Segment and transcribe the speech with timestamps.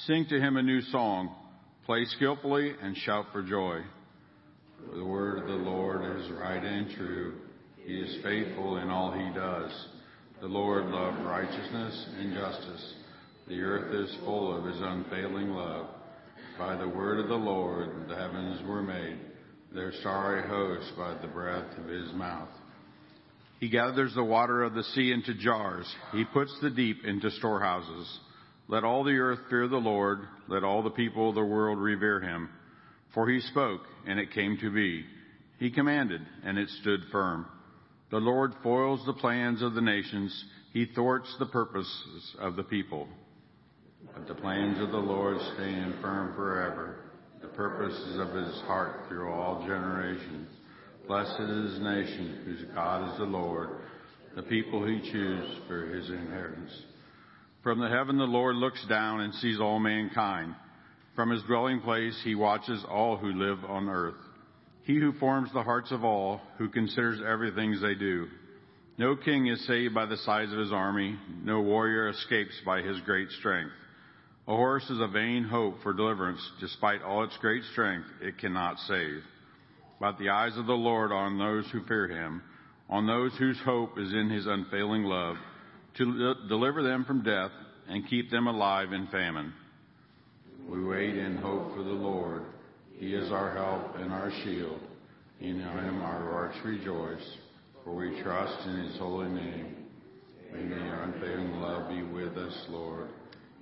[0.06, 1.36] Sing to him a new song.
[1.86, 3.82] Play skillfully and shout for joy.
[4.86, 7.34] For the word of the Lord is right and true.
[7.84, 9.72] He is faithful in all he does.
[10.42, 12.94] The Lord loved righteousness and justice.
[13.48, 15.88] The earth is full of his unfailing love.
[16.58, 19.18] By the word of the Lord the heavens were made,
[19.74, 22.50] their starry host by the breath of his mouth.
[23.60, 25.92] He gathers the water of the sea into jars.
[26.12, 28.20] He puts the deep into storehouses.
[28.68, 30.20] Let all the earth fear the Lord.
[30.48, 32.50] Let all the people of the world revere him.
[33.14, 35.06] For he spoke, and it came to be.
[35.60, 37.46] He commanded, and it stood firm.
[38.10, 40.46] The Lord foils the plans of the nations.
[40.74, 43.08] He thwarts the purposes of the people.
[44.14, 46.96] But the plans of the Lord stand firm forever,
[47.42, 50.50] the purposes of his heart through all generations.
[51.08, 53.70] Blessed is the nation whose God is the Lord,
[54.36, 56.72] the people he chooses for his inheritance.
[57.64, 60.56] From the heaven the Lord looks down and sees all mankind.
[61.16, 64.16] From his dwelling place he watches all who live on earth.
[64.84, 68.28] He who forms the hearts of all, who considers everything they do.
[68.98, 73.00] No king is saved by the size of his army, no warrior escapes by his
[73.02, 73.74] great strength.
[74.48, 76.42] A horse is a vain hope for deliverance.
[76.60, 79.22] Despite all its great strength, it cannot save.
[80.00, 82.42] But the eyes of the Lord are on those who fear him,
[82.90, 85.38] on those whose hope is in his unfailing love,
[85.98, 87.52] to deliver them from death
[87.88, 89.54] and keep them alive in famine.
[90.70, 92.44] We wait in hope for the Lord.
[92.98, 94.80] He is our help and our shield.
[95.40, 97.38] In him our hearts rejoice,
[97.84, 99.76] for we trust in his holy name.
[100.54, 103.08] May your unfailing love be with us, Lord,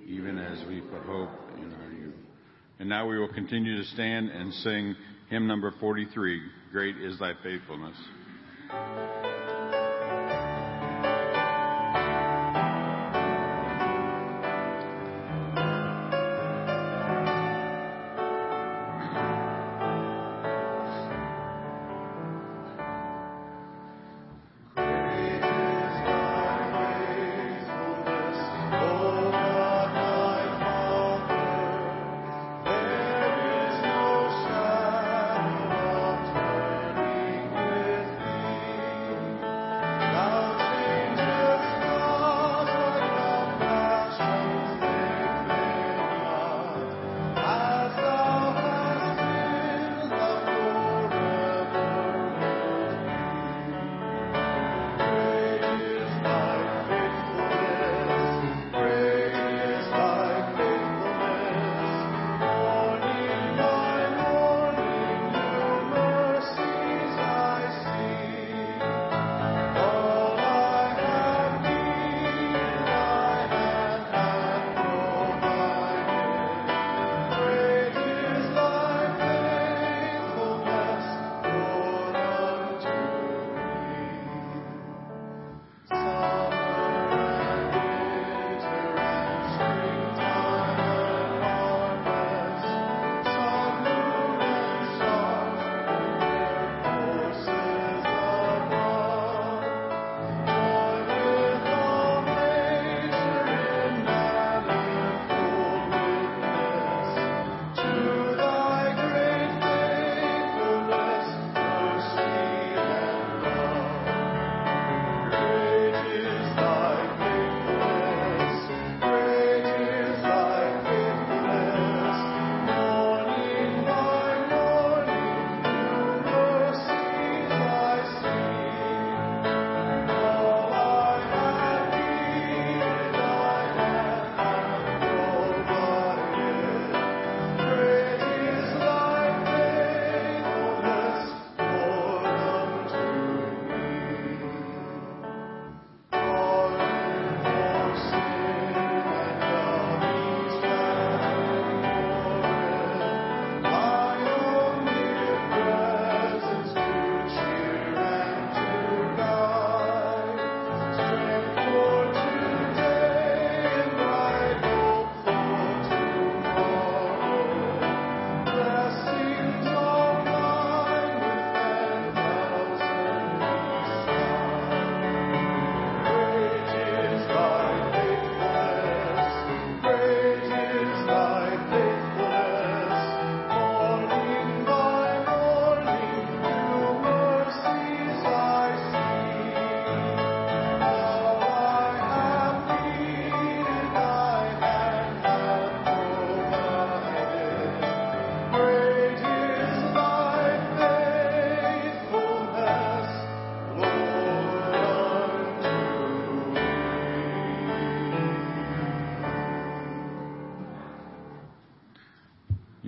[0.05, 2.15] even as we put hope in our youth.
[2.79, 4.95] And now we will continue to stand and sing
[5.29, 6.41] hymn number 43,
[6.71, 7.95] Great is Thy Faithfulness.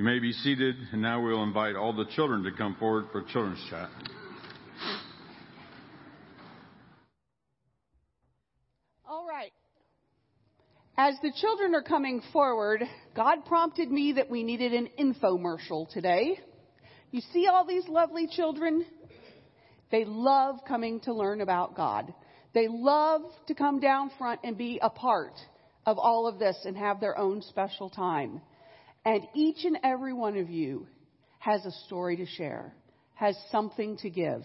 [0.01, 3.63] May be seated, and now we'll invite all the children to come forward for children's
[3.69, 3.89] chat.
[9.07, 9.51] All right.
[10.97, 12.83] As the children are coming forward,
[13.15, 16.39] God prompted me that we needed an infomercial today.
[17.11, 18.85] You see all these lovely children?
[19.91, 22.13] They love coming to learn about God.
[22.53, 25.33] They love to come down front and be a part
[25.85, 28.41] of all of this and have their own special time.
[29.05, 30.87] And each and every one of you
[31.39, 32.73] has a story to share,
[33.15, 34.43] has something to give.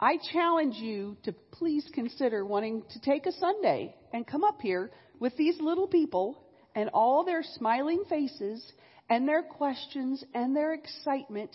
[0.00, 4.90] I challenge you to please consider wanting to take a Sunday and come up here
[5.18, 6.42] with these little people
[6.74, 8.64] and all their smiling faces
[9.10, 11.54] and their questions and their excitement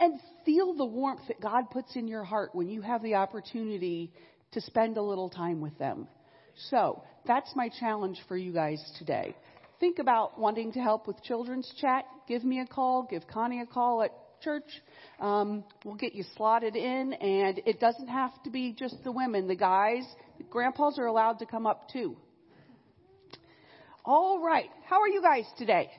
[0.00, 4.12] and feel the warmth that God puts in your heart when you have the opportunity
[4.52, 6.08] to spend a little time with them.
[6.70, 9.36] So that's my challenge for you guys today.
[9.78, 12.04] Think about wanting to help with children's chat.
[12.26, 13.06] Give me a call.
[13.08, 14.64] Give Connie a call at church.
[15.20, 19.48] Um, we'll get you slotted in, and it doesn't have to be just the women.
[19.48, 20.04] The guys,
[20.38, 22.16] the grandpas are allowed to come up too.
[24.04, 24.70] All right.
[24.88, 25.90] How are you guys today?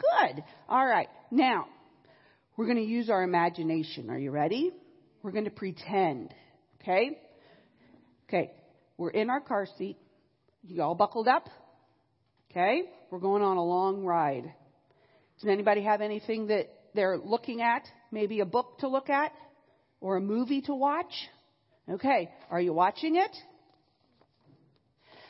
[0.00, 0.42] Good.
[0.68, 1.08] All right.
[1.30, 1.66] Now,
[2.56, 4.10] we're going to use our imagination.
[4.10, 4.72] Are you ready?
[5.22, 6.34] We're going to pretend.
[6.80, 7.18] Okay?
[8.28, 8.52] Okay.
[8.96, 9.98] We're in our car seat.
[10.64, 11.48] You all buckled up?
[12.56, 12.84] Okay?
[13.10, 14.50] We're going on a long ride.
[15.40, 19.32] Does anybody have anything that they're looking at, maybe a book to look at
[20.00, 21.12] or a movie to watch.
[21.88, 23.36] Okay, are you watching it?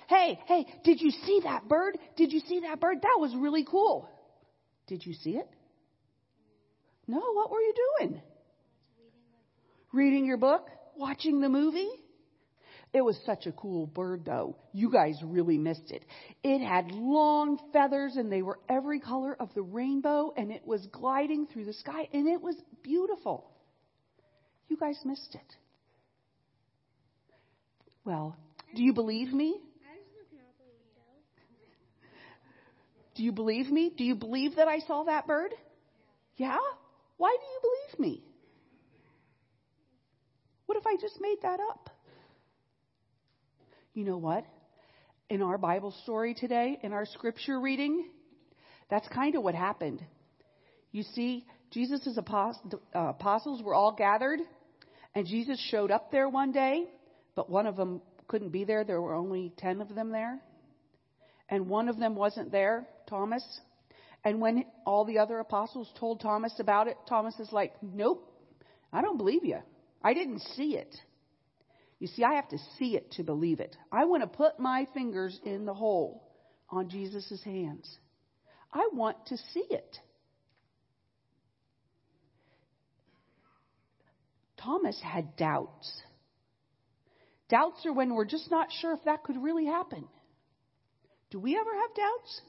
[0.09, 1.99] Hey, hey, did you see that bird?
[2.17, 2.99] Did you see that bird?
[3.03, 4.09] That was really cool.
[4.87, 5.49] Did you see it?
[7.09, 8.23] No, what were you doing?
[9.93, 10.69] Reading your book?
[10.97, 11.91] Watching the movie?
[12.97, 14.57] It was such a cool bird, though.
[14.73, 16.03] You guys really missed it.
[16.43, 20.87] It had long feathers, and they were every color of the rainbow, and it was
[20.93, 23.51] gliding through the sky, and it was beautiful.
[24.69, 25.57] You guys missed it.
[28.07, 28.35] Well,
[28.75, 29.61] do you believe me?
[33.15, 33.93] Do you believe me?
[33.95, 35.53] Do you believe that I saw that bird?
[36.39, 36.57] Yeah?
[37.19, 38.25] Why do you believe me?
[40.65, 41.91] What if I just made that up?
[43.97, 44.45] You know what?
[45.31, 48.05] In our Bible story today, in our scripture reading,
[48.91, 50.05] that's kind of what happened.
[50.93, 52.53] You see, Jesus' uh,
[52.93, 54.41] apostles were all gathered,
[55.15, 56.85] and Jesus showed up there one day,
[57.35, 58.85] but one of them couldn't be there.
[58.85, 60.41] There were only 10 of them there.
[61.49, 63.43] And one of them wasn't there, Thomas.
[64.27, 68.31] And when all the other apostles told Thomas about it, Thomas is like, Nope,
[68.93, 69.61] I don't believe you.
[70.05, 70.95] I didn't see it.
[71.99, 73.77] You see, I have to see it to believe it.
[73.91, 76.31] I want to put my fingers in the hole
[76.69, 77.99] on Jesus' hands.
[78.73, 79.99] I want to see it.
[84.59, 85.91] Thomas had doubts.
[87.49, 90.07] Doubts are when we're just not sure if that could really happen.
[91.31, 92.41] Do we ever have doubts?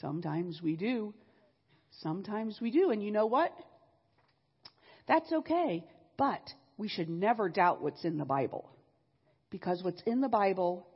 [0.00, 1.14] Sometimes we do.
[2.00, 2.90] Sometimes we do.
[2.90, 3.52] And you know what?
[5.06, 5.84] That's okay.
[6.16, 6.42] But
[6.80, 8.66] we should never doubt what's in the Bible.
[9.50, 10.86] Because what's in the Bible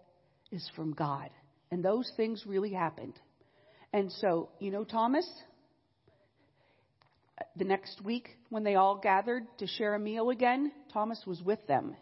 [0.50, 1.28] is from God.
[1.70, 3.12] And those things really happened.
[3.92, 5.28] And so, you know, Thomas,
[7.56, 11.64] the next week when they all gathered to share a meal again, Thomas was with
[11.66, 11.94] them.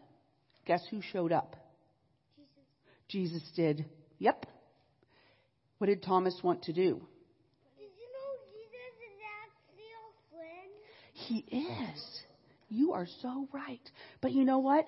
[0.65, 1.57] Guess who showed up?
[3.09, 3.85] Jesus, Jesus did.
[4.21, 4.47] Yep.
[5.79, 7.03] What did Thomas want to do?
[7.77, 10.71] Did you know Jesus is actually a friend?
[11.15, 11.39] He
[11.93, 12.23] is.
[12.73, 13.91] You are so right.
[14.23, 14.87] But you know what?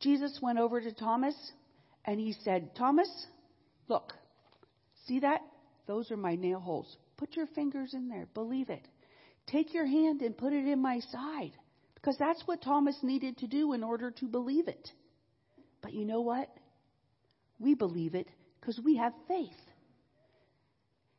[0.00, 1.34] Jesus went over to Thomas
[2.04, 3.08] and he said, Thomas,
[3.88, 4.12] look,
[5.06, 5.40] see that?
[5.86, 6.94] Those are my nail holes.
[7.16, 8.28] Put your fingers in there.
[8.34, 8.86] Believe it.
[9.46, 11.52] Take your hand and put it in my side.
[11.94, 14.90] Because that's what Thomas needed to do in order to believe it.
[15.80, 16.50] But you know what?
[17.58, 18.28] We believe it
[18.60, 19.48] because we have faith.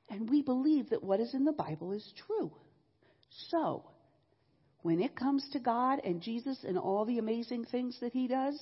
[0.10, 2.52] And we believe that what is in the Bible is true.
[3.50, 3.84] So,
[4.88, 8.58] when it comes to God and Jesus and all the amazing things that He does,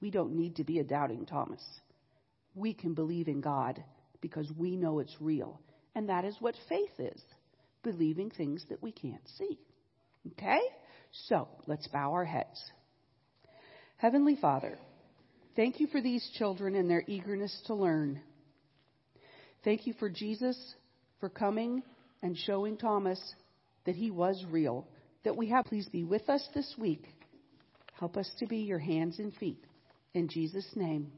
[0.00, 1.64] we don't need to be a doubting Thomas.
[2.54, 3.82] We can believe in God
[4.20, 5.60] because we know it's real.
[5.96, 7.20] And that is what faith is
[7.82, 9.58] believing things that we can't see.
[10.34, 10.60] Okay?
[11.26, 12.62] So, let's bow our heads.
[13.96, 14.78] Heavenly Father,
[15.56, 18.20] thank you for these children and their eagerness to learn.
[19.64, 20.56] Thank you for Jesus
[21.18, 21.82] for coming
[22.22, 23.20] and showing Thomas
[23.86, 24.86] that he was real
[25.24, 25.64] that we have.
[25.66, 27.04] Please be with us this week.
[27.98, 29.64] Help us to be your hands and feet.
[30.14, 31.12] In Jesus' name,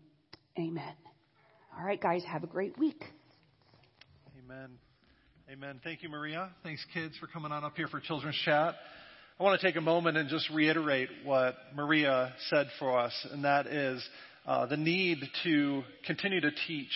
[0.59, 0.95] amen.
[1.77, 3.03] All right, guys, have a great week.
[4.45, 4.71] Amen.
[5.51, 5.81] Amen.
[5.85, 6.51] Thank you, Maria.
[6.63, 8.75] Thanks, kids, for coming on up here for Children's Chat.
[9.39, 13.45] I want to take a moment and just reiterate what Maria said for us, and
[13.45, 14.03] that is
[14.47, 16.91] uh, the need to continue to teach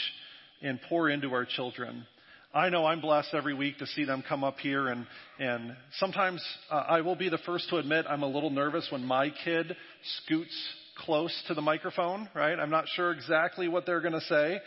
[0.63, 2.07] and pour into our children.
[2.53, 5.07] I know I'm blessed every week to see them come up here, and
[5.39, 9.05] and sometimes uh, I will be the first to admit I'm a little nervous when
[9.05, 9.77] my kid
[10.25, 10.57] scoots
[10.99, 12.29] close to the microphone.
[12.35, 12.59] Right?
[12.59, 14.59] I'm not sure exactly what they're going to say.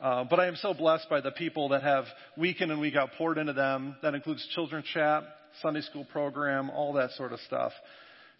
[0.00, 2.04] Uh, but I am so blessed by the people that have
[2.36, 3.96] week in and week out poured into them.
[4.02, 5.24] That includes children's chat,
[5.60, 7.72] Sunday school program, all that sort of stuff.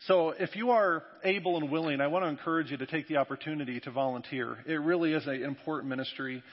[0.06, 3.16] So if you are able and willing, I want to encourage you to take the
[3.16, 4.58] opportunity to volunteer.
[4.66, 6.44] It really is an important ministry.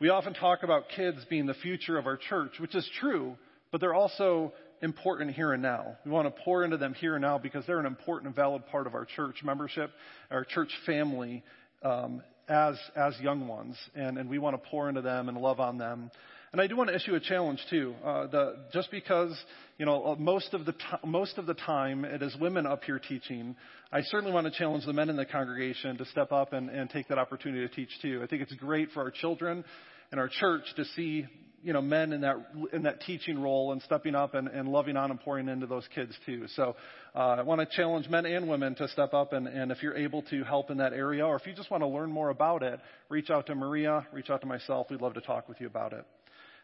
[0.00, 3.36] We often talk about kids being the future of our church, which is true,
[3.72, 5.96] but they're also important here and now.
[6.04, 8.64] We want to pour into them here and now because they're an important and valid
[8.68, 9.90] part of our church membership,
[10.30, 11.42] our church family,
[11.82, 15.58] um, as as young ones, and, and we want to pour into them and love
[15.58, 16.12] on them.
[16.58, 17.94] And I do want to issue a challenge too.
[18.04, 19.32] Uh, the, just because
[19.78, 22.82] you know uh, most of the t- most of the time it is women up
[22.82, 23.54] here teaching,
[23.92, 26.90] I certainly want to challenge the men in the congregation to step up and, and
[26.90, 28.22] take that opportunity to teach too.
[28.24, 29.64] I think it's great for our children
[30.10, 31.26] and our church to see
[31.62, 34.96] you know men in that in that teaching role and stepping up and, and loving
[34.96, 36.46] on and pouring into those kids too.
[36.56, 36.74] So
[37.14, 39.96] uh, I want to challenge men and women to step up and, and if you're
[39.96, 42.64] able to help in that area or if you just want to learn more about
[42.64, 44.88] it, reach out to Maria, reach out to myself.
[44.90, 46.04] We'd love to talk with you about it.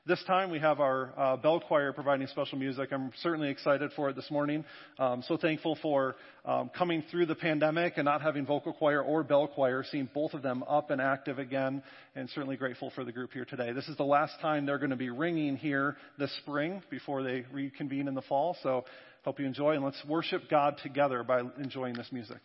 [0.06, 2.90] This time we have our uh, bell choir providing special music.
[2.92, 4.62] I'm certainly excited for it this morning.
[4.98, 9.22] Um, so thankful for um, coming through the pandemic and not having vocal choir or
[9.22, 11.82] bell choir, seeing both of them up and active again,
[12.14, 13.72] and certainly grateful for the group here today.
[13.72, 17.46] This is the last time they're going to be ringing here this spring before they
[17.50, 18.58] reconvene in the fall.
[18.62, 18.84] So
[19.24, 22.42] hope you enjoy, and let's worship God together by enjoying this music.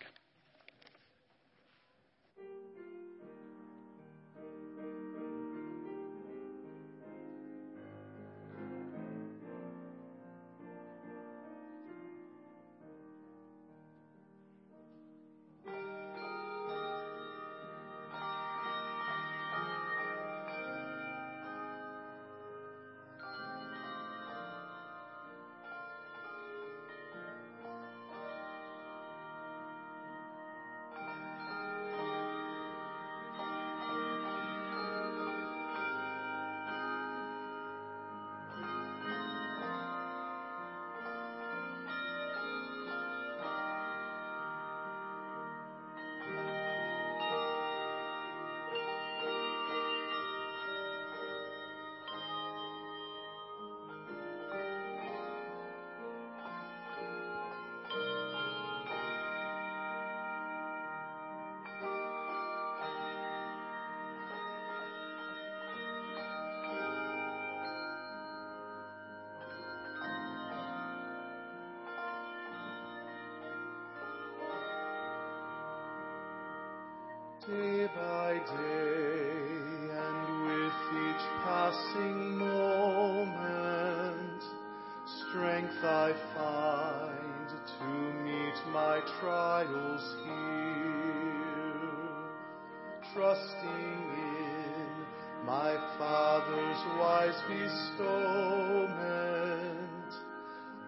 [95.49, 98.89] My Father's wise bestowment.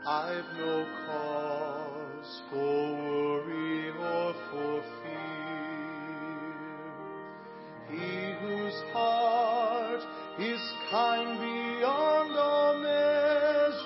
[0.05, 6.53] I've no cause for worry or for fear.
[7.89, 10.03] He whose heart
[10.39, 13.81] is kind beyond all measure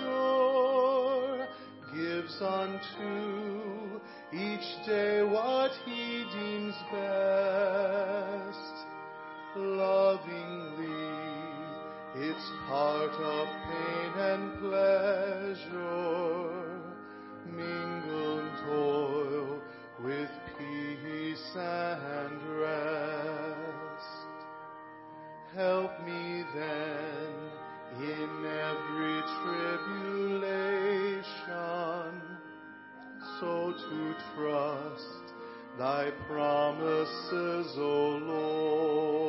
[1.95, 4.01] gives unto
[4.33, 8.54] each day what he deems best.
[9.75, 10.89] Lovingly,
[12.15, 15.99] it's part of pain and pleasure,
[17.45, 19.61] mingled toil
[20.01, 24.38] with peace and rest.
[25.53, 27.33] Help me then
[27.99, 30.61] in every tribulation,
[33.41, 35.25] so to trust
[35.77, 39.24] thy promises, O Lord,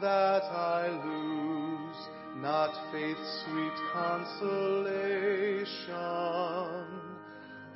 [0.00, 5.66] that I lose not faith's sweet consolation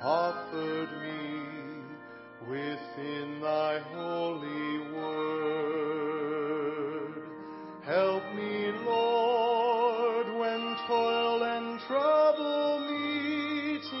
[0.01, 1.43] offered me
[2.47, 6.13] within thy holy word.
[7.83, 13.95] Help me, Lord, when toil and trouble meeting,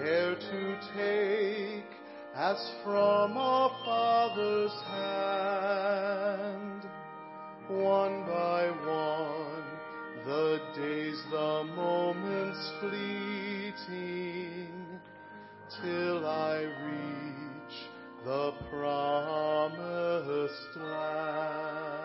[0.00, 1.51] ere to take
[2.42, 6.82] as from our Father's hand.
[7.68, 9.62] One by one,
[10.26, 13.70] the days, the moments fleeting,
[15.80, 17.76] till I reach
[18.24, 22.01] the promised land.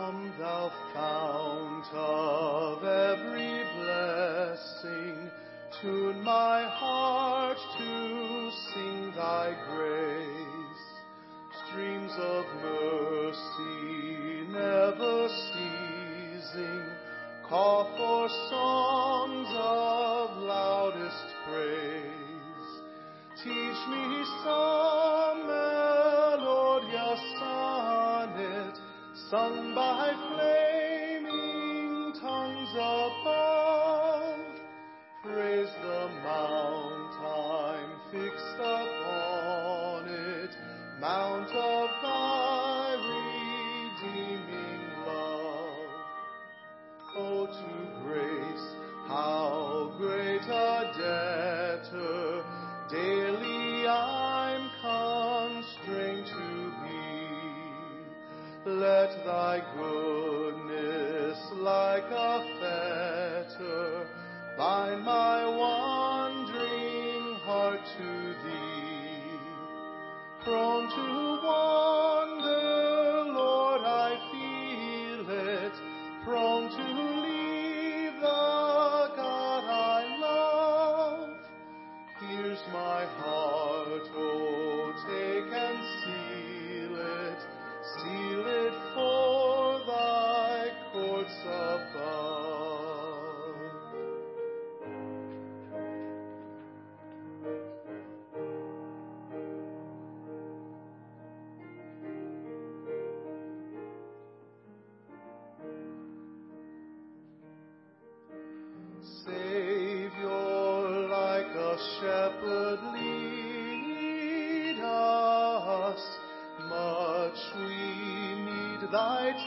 [0.00, 5.30] Come, thou fount of every blessing,
[5.78, 7.29] tune my heart.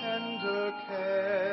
[0.01, 1.52] tender care.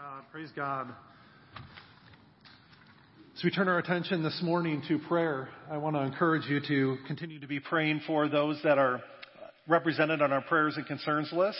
[0.00, 0.22] God.
[0.32, 0.94] Praise God.
[3.36, 6.96] As we turn our attention this morning to prayer, I want to encourage you to
[7.06, 9.02] continue to be praying for those that are
[9.68, 11.58] represented on our prayers and concerns list.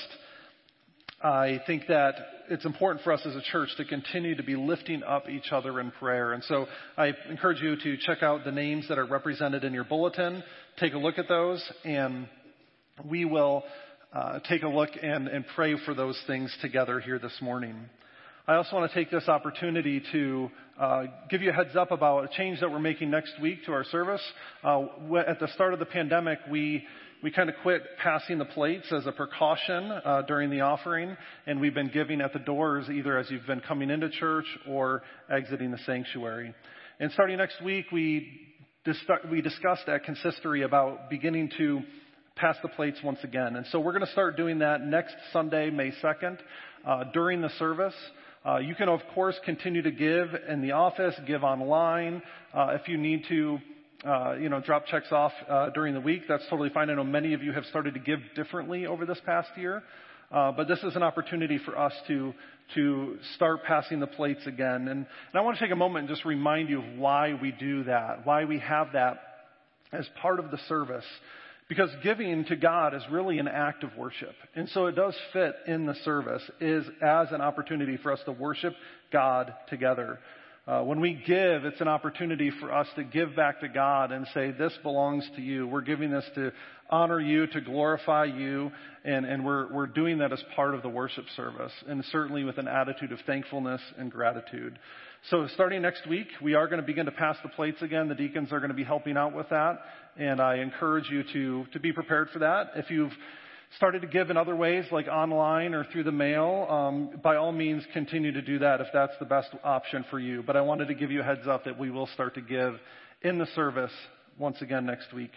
[1.22, 2.14] I think that
[2.48, 5.78] it's important for us as a church to continue to be lifting up each other
[5.78, 6.32] in prayer.
[6.32, 6.64] And so
[6.96, 10.42] I encourage you to check out the names that are represented in your bulletin,
[10.78, 12.26] take a look at those, and
[13.04, 13.64] we will
[14.14, 17.76] uh, take a look and, and pray for those things together here this morning.
[18.50, 22.24] I also want to take this opportunity to uh, give you a heads up about
[22.24, 24.20] a change that we're making next week to our service.
[24.64, 24.86] Uh,
[25.24, 26.84] at the start of the pandemic, we
[27.22, 31.60] we kind of quit passing the plates as a precaution uh, during the offering, and
[31.60, 35.70] we've been giving at the doors either as you've been coming into church or exiting
[35.70, 36.52] the sanctuary.
[36.98, 38.48] And starting next week, we
[38.84, 38.96] dis-
[39.30, 41.82] we discussed at consistory about beginning to
[42.34, 43.54] pass the plates once again.
[43.54, 46.38] And so we're going to start doing that next Sunday, May 2nd,
[46.84, 47.94] uh, during the service.
[48.44, 52.22] Uh, you can, of course, continue to give in the office, give online.
[52.54, 53.58] Uh, if you need to,
[54.06, 56.88] uh, you know, drop checks off uh, during the week, that's totally fine.
[56.88, 59.82] I know many of you have started to give differently over this past year.
[60.32, 62.32] Uh, but this is an opportunity for us to
[62.74, 64.86] to start passing the plates again.
[64.86, 67.50] And, and I want to take a moment and just remind you of why we
[67.50, 69.18] do that, why we have that
[69.92, 71.04] as part of the service.
[71.70, 74.34] Because giving to God is really an act of worship.
[74.56, 78.32] And so it does fit in the service is as an opportunity for us to
[78.32, 78.74] worship
[79.12, 80.18] God together.
[80.66, 84.26] Uh, when we give, it's an opportunity for us to give back to God and
[84.34, 85.64] say, this belongs to you.
[85.68, 86.50] We're giving this to
[86.90, 88.72] honor you, to glorify you,
[89.04, 92.58] and, and we're, we're doing that as part of the worship service, and certainly with
[92.58, 94.76] an attitude of thankfulness and gratitude.
[95.28, 98.08] So starting next week, we are going to begin to pass the plates again.
[98.08, 99.80] The deacons are going to be helping out with that.
[100.16, 102.70] And I encourage you to, to be prepared for that.
[102.76, 103.12] If you've
[103.76, 107.52] started to give in other ways, like online or through the mail, um, by all
[107.52, 110.42] means continue to do that if that's the best option for you.
[110.42, 112.80] But I wanted to give you a heads up that we will start to give
[113.20, 113.92] in the service
[114.38, 115.32] once again next week.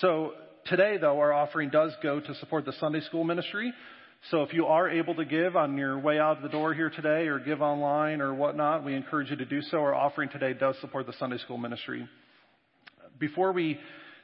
[0.00, 0.32] So
[0.66, 3.72] today, though, our offering does go to support the Sunday school ministry.
[4.30, 7.28] So if you are able to give on your way out the door here today
[7.28, 9.78] or give online or whatnot, we encourage you to do so.
[9.78, 12.08] Our offering today does support the Sunday school ministry.
[13.20, 13.78] Before we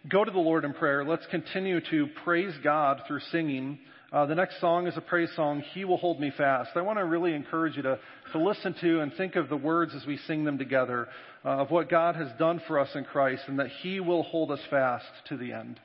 [0.08, 3.78] go to the Lord in prayer, let's continue to praise God through singing.
[4.12, 6.70] Uh, the next song is a praise song, He Will Hold Me Fast.
[6.74, 7.98] I want to really encourage you to,
[8.32, 11.08] to listen to and think of the words as we sing them together
[11.44, 14.50] uh, of what God has done for us in Christ and that He will hold
[14.50, 15.78] us fast to the end.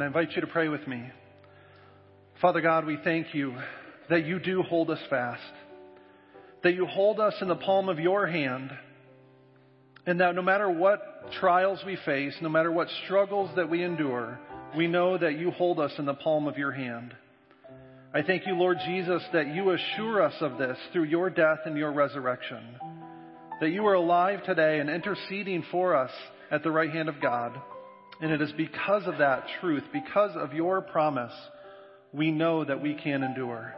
[0.00, 0.14] Amen.
[0.14, 1.04] I invite you to pray with me.
[2.40, 3.54] Father God, we thank you
[4.08, 5.42] that you do hold us fast,
[6.62, 8.70] that you hold us in the palm of your hand,
[10.06, 14.40] and that no matter what trials we face, no matter what struggles that we endure,
[14.74, 17.14] we know that you hold us in the palm of your hand.
[18.14, 21.76] I thank you, Lord Jesus, that you assure us of this through your death and
[21.76, 22.62] your resurrection,
[23.60, 26.10] that you are alive today and interceding for us
[26.50, 27.60] at the right hand of God.
[28.20, 31.32] And it is because of that truth, because of your promise,
[32.12, 33.74] we know that we can endure.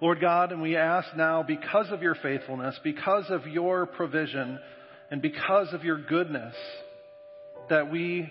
[0.00, 4.58] Lord God, and we ask now, because of your faithfulness, because of your provision,
[5.10, 6.54] and because of your goodness,
[7.70, 8.30] that we,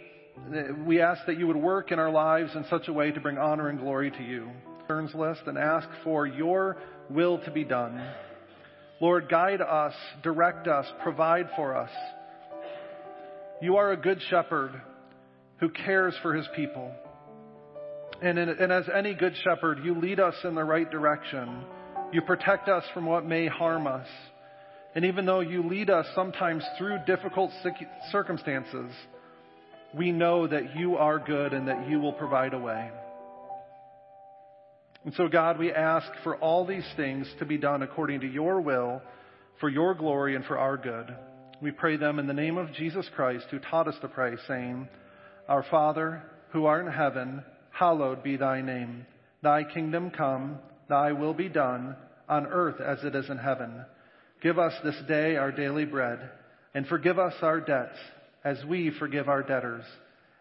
[0.86, 3.38] we ask that you would work in our lives in such a way to bring
[3.38, 4.49] honor and glory to you.
[4.88, 6.78] Turns list and ask for your
[7.10, 8.06] will to be done.
[8.99, 11.89] Lord, guide us, direct us, provide for us.
[13.63, 14.73] You are a good shepherd
[15.62, 16.91] who cares for his people.
[18.21, 21.63] And, in, and, as any good shepherd, you lead us in the right direction.
[22.12, 24.06] You protect us from what may harm us.
[24.95, 27.52] And even though you lead us sometimes through difficult
[28.12, 28.91] circumstances,
[29.97, 32.91] we know that you are good and that you will provide a way.
[35.06, 38.60] And so, God, we ask for all these things to be done according to your
[38.60, 39.02] will,
[39.62, 41.15] for your glory, and for our good.
[41.63, 44.89] We pray them in the name of Jesus Christ, who taught us to pray, saying,
[45.47, 46.21] Our Father,
[46.52, 49.06] who art in heaven, hallowed be thy name.
[49.41, 51.95] Thy kingdom come, thy will be done,
[52.28, 53.86] on earth as it is in heaven.
[54.41, 56.19] Give us this day our daily bread,
[56.73, 57.97] and forgive us our debts,
[58.43, 59.86] as we forgive our debtors.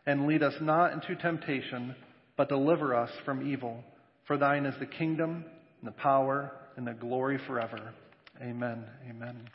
[0.05, 1.95] And lead us not into temptation,
[2.37, 3.85] but deliver us from evil.
[4.27, 5.45] For thine is the kingdom,
[5.81, 7.95] and the power, and the glory forever.
[8.43, 8.87] Amen.
[9.09, 9.49] Amen.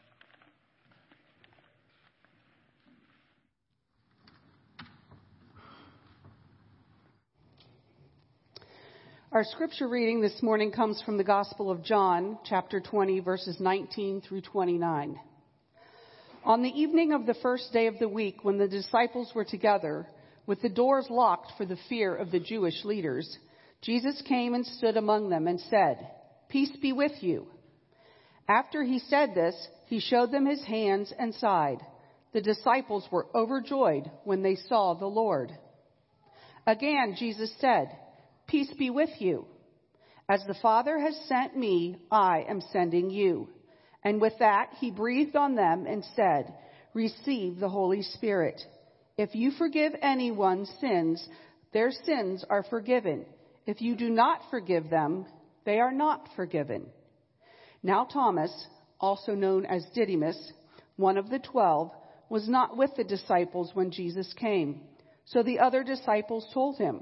[9.29, 14.21] Our scripture reading this morning comes from the Gospel of John, chapter 20, verses 19
[14.21, 15.19] through 29.
[16.45, 20.07] On the evening of the first day of the week, when the disciples were together,
[20.45, 23.37] with the doors locked for the fear of the Jewish leaders,
[23.81, 26.09] Jesus came and stood among them and said,
[26.47, 27.47] Peace be with you.
[28.47, 29.55] After he said this,
[29.87, 31.79] he showed them his hands and side.
[32.31, 35.51] The disciples were overjoyed when they saw the Lord.
[36.65, 37.89] Again, Jesus said,
[38.47, 39.45] Peace be with you.
[40.29, 43.49] As the Father has sent me, I am sending you.
[44.03, 46.53] And with that, he breathed on them and said,
[46.93, 48.61] Receive the Holy Spirit.
[49.17, 51.27] If you forgive anyone's sins,
[51.73, 53.25] their sins are forgiven.
[53.65, 55.25] If you do not forgive them,
[55.65, 56.85] they are not forgiven.
[57.83, 58.51] Now Thomas,
[58.99, 60.53] also known as Didymus,
[60.95, 61.91] one of the twelve,
[62.29, 64.81] was not with the disciples when Jesus came.
[65.25, 67.01] So the other disciples told him,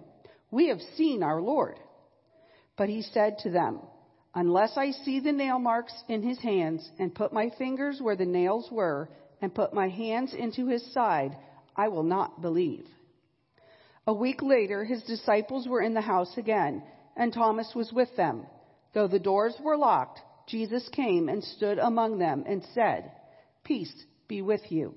[0.56, 1.78] we have seen our Lord.
[2.78, 3.82] But he said to them,
[4.34, 8.26] Unless I see the nail marks in his hands, and put my fingers where the
[8.26, 9.10] nails were,
[9.42, 11.36] and put my hands into his side,
[11.76, 12.88] I will not believe.
[14.08, 16.84] A week later, his disciples were in the house again,
[17.18, 18.46] and Thomas was with them.
[18.94, 23.12] Though the doors were locked, Jesus came and stood among them and said,
[23.66, 23.94] Peace
[24.30, 24.96] be with you.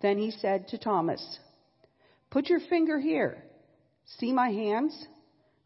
[0.00, 1.40] Then he said to Thomas,
[2.30, 3.42] Put your finger here
[4.18, 5.06] See my hands?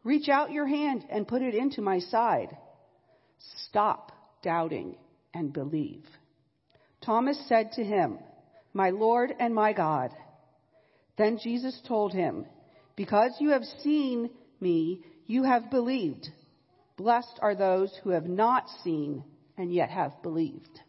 [0.03, 2.55] Reach out your hand and put it into my side.
[3.67, 4.11] Stop
[4.43, 4.95] doubting
[5.33, 6.05] and believe.
[7.03, 8.19] Thomas said to him,
[8.73, 10.11] My Lord and my God.
[11.17, 12.45] Then Jesus told him,
[12.95, 14.29] Because you have seen
[14.59, 16.29] me, you have believed.
[16.97, 19.23] Blessed are those who have not seen
[19.57, 20.79] and yet have believed.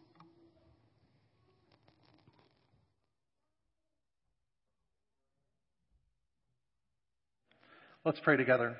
[8.07, 8.77] Let's pray together.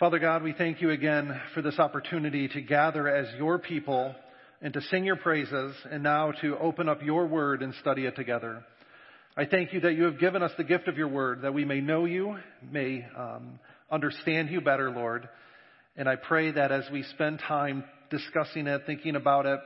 [0.00, 4.16] Father God, we thank you again for this opportunity to gather as your people
[4.60, 8.16] and to sing your praises and now to open up your word and study it
[8.16, 8.64] together.
[9.36, 11.64] I thank you that you have given us the gift of your word, that we
[11.64, 13.60] may know you, may um,
[13.92, 15.28] understand you better, Lord.
[15.96, 19.60] And I pray that as we spend time discussing it, thinking about it,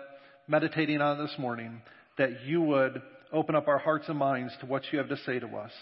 [0.46, 1.80] meditating on it this morning,
[2.18, 3.00] that you would
[3.32, 5.72] open up our hearts and minds to what you have to say to us.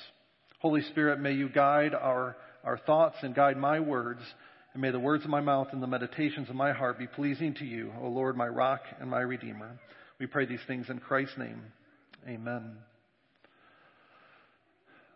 [0.60, 4.20] Holy Spirit, may you guide our, our thoughts and guide my words.
[4.74, 7.54] And may the words of my mouth and the meditations of my heart be pleasing
[7.54, 9.80] to you, O Lord, my rock and my redeemer.
[10.18, 11.62] We pray these things in Christ's name.
[12.28, 12.76] Amen.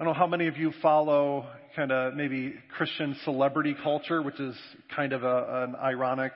[0.01, 4.41] I don't know how many of you follow kind of maybe Christian celebrity culture, which
[4.41, 4.57] is
[4.97, 6.33] kind of a, an ironic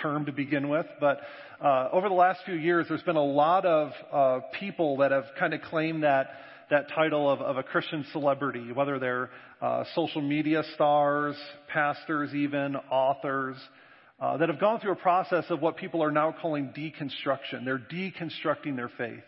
[0.00, 1.20] term to begin with, but
[1.60, 5.24] uh, over the last few years, there's been a lot of uh, people that have
[5.38, 6.28] kind of claimed that
[6.70, 11.36] that title of, of a Christian celebrity, whether they're uh, social media stars,
[11.68, 13.56] pastors, even authors,
[14.20, 17.64] uh, that have gone through a process of what people are now calling deconstruction.
[17.64, 19.22] They're deconstructing their faith.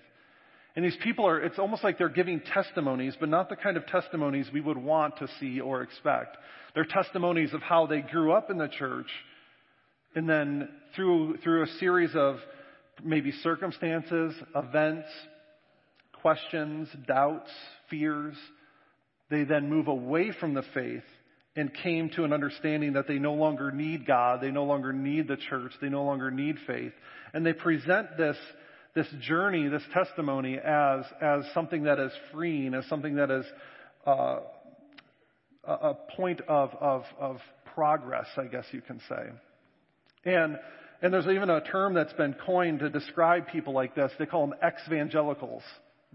[0.74, 3.86] And these people are, it's almost like they're giving testimonies, but not the kind of
[3.86, 6.36] testimonies we would want to see or expect.
[6.74, 9.08] They're testimonies of how they grew up in the church,
[10.14, 12.36] and then through, through a series of
[13.04, 15.08] maybe circumstances, events,
[16.22, 17.50] questions, doubts,
[17.90, 18.36] fears,
[19.30, 21.04] they then move away from the faith
[21.54, 25.28] and came to an understanding that they no longer need God, they no longer need
[25.28, 26.92] the church, they no longer need faith.
[27.34, 28.36] And they present this
[28.94, 33.46] this journey, this testimony, as, as something that is freeing, as something that is
[34.06, 34.40] uh,
[35.64, 37.38] a point of, of, of
[37.74, 39.30] progress, I guess you can say.
[40.24, 40.58] And,
[41.00, 44.12] and there's even a term that's been coined to describe people like this.
[44.18, 45.62] They call them ex-evangelicals.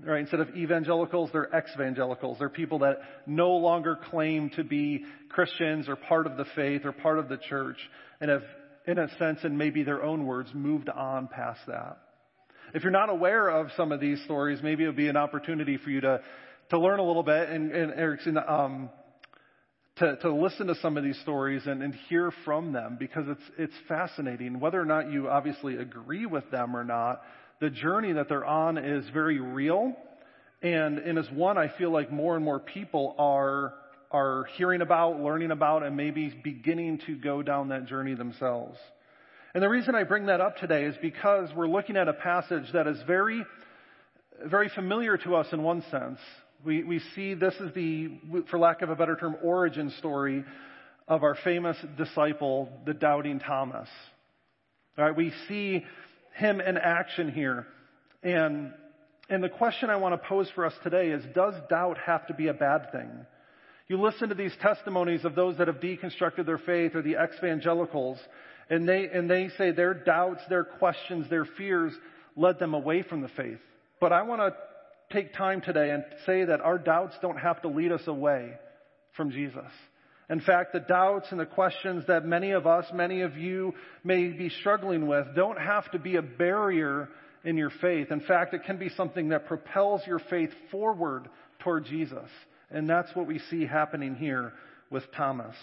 [0.06, 0.20] Right?
[0.20, 2.38] Instead of evangelicals, they're ex-evangelicals.
[2.38, 6.92] They're people that no longer claim to be Christians or part of the faith or
[6.92, 7.78] part of the church
[8.22, 8.44] and have,
[8.86, 11.98] in a sense, in maybe their own words, moved on past that.
[12.76, 15.78] If you're not aware of some of these stories, maybe it would be an opportunity
[15.78, 16.22] for you to,
[16.70, 18.90] to learn a little bit and, and um,
[19.96, 23.42] to, to listen to some of these stories and, and hear from them because it's,
[23.58, 24.60] it's fascinating.
[24.60, 27.22] Whether or not you obviously agree with them or not,
[27.60, 29.94] the journey that they're on is very real.
[30.62, 33.74] And, and one I feel like more and more people are,
[34.12, 38.78] are hearing about, learning about, and maybe beginning to go down that journey themselves.
[39.54, 42.66] And the reason I bring that up today is because we're looking at a passage
[42.74, 43.44] that is very,
[44.46, 46.20] very familiar to us in one sense.
[46.66, 50.44] We, we see this is the, for lack of a better term, origin story
[51.08, 53.88] of our famous disciple, the doubting Thomas.
[54.98, 55.86] All right, we see
[56.38, 57.68] him in action here.
[58.24, 58.74] And,
[59.30, 62.34] and the question I want to pose for us today is, does doubt have to
[62.34, 63.10] be a bad thing?
[63.88, 68.20] You listen to these testimonies of those that have deconstructed their faith or the ex-evangelicals,
[68.70, 71.94] and they, and they say their doubts, their questions, their fears
[72.36, 73.60] led them away from the faith.
[74.00, 74.54] But I want to
[75.14, 78.54] take time today and say that our doubts don't have to lead us away
[79.16, 79.72] from Jesus.
[80.30, 83.74] In fact, the doubts and the questions that many of us, many of you
[84.04, 87.10] may be struggling with don't have to be a barrier
[87.46, 88.12] in your faith.
[88.12, 92.30] In fact, it can be something that propels your faith forward toward Jesus.
[92.70, 94.52] And that's what we see happening here
[94.90, 95.56] with Thomas.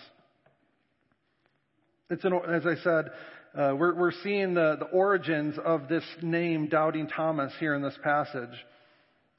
[2.08, 3.10] It's an, as I said,
[3.56, 7.98] uh, we're, we're seeing the, the origins of this name, Doubting Thomas, here in this
[8.02, 8.50] passage.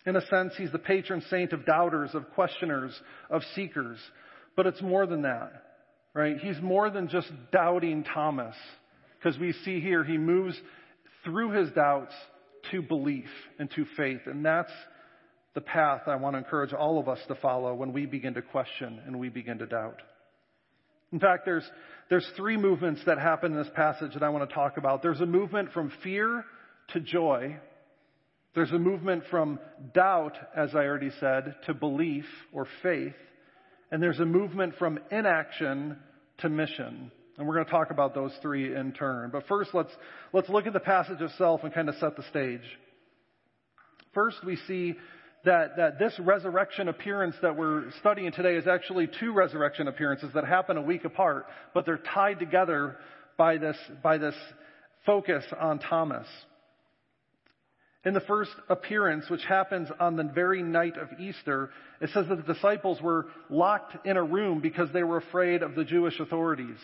[0.06, 2.98] In a sense, he's the patron saint of doubters, of questioners,
[3.30, 3.98] of seekers.
[4.56, 5.52] But it's more than that,
[6.14, 6.38] right?
[6.38, 8.56] He's more than just doubting Thomas.
[9.18, 10.56] Because we see here he moves
[11.24, 12.14] through his doubts
[12.72, 13.30] to belief
[13.60, 14.22] and to faith.
[14.26, 14.72] And that's
[15.56, 18.42] the path I want to encourage all of us to follow when we begin to
[18.42, 20.02] question and we begin to doubt.
[21.12, 21.64] In fact, there's,
[22.10, 25.02] there's three movements that happen in this passage that I want to talk about.
[25.02, 26.44] There's a movement from fear
[26.90, 27.56] to joy.
[28.54, 29.60] There's a movement from
[29.94, 33.16] doubt, as I already said, to belief or faith.
[33.92, 35.98] And there's a movement from inaction
[36.40, 37.12] to mission.
[37.38, 39.30] And we're going to talk about those three in turn.
[39.32, 39.92] But first, let's,
[40.34, 42.62] let's look at the passage itself and kind of set the stage.
[44.14, 44.96] First, we see
[45.44, 50.46] that, that this resurrection appearance that we're studying today is actually two resurrection appearances that
[50.46, 52.98] happen a week apart, but they're tied together
[53.38, 54.36] by this, by this
[55.06, 56.28] focus on Thomas.
[58.06, 62.46] In the first appearance, which happens on the very night of Easter, it says that
[62.46, 66.78] the disciples were locked in a room because they were afraid of the Jewish authorities.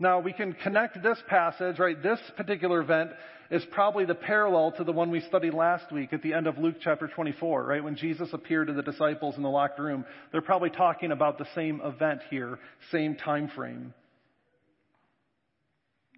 [0.00, 2.02] Now we can connect this passage, right?
[2.02, 3.10] This particular event
[3.52, 6.58] is probably the parallel to the one we studied last week at the end of
[6.58, 7.84] Luke chapter 24, right?
[7.84, 10.04] When Jesus appeared to the disciples in the locked room.
[10.32, 12.58] They're probably talking about the same event here,
[12.90, 13.94] same time frame.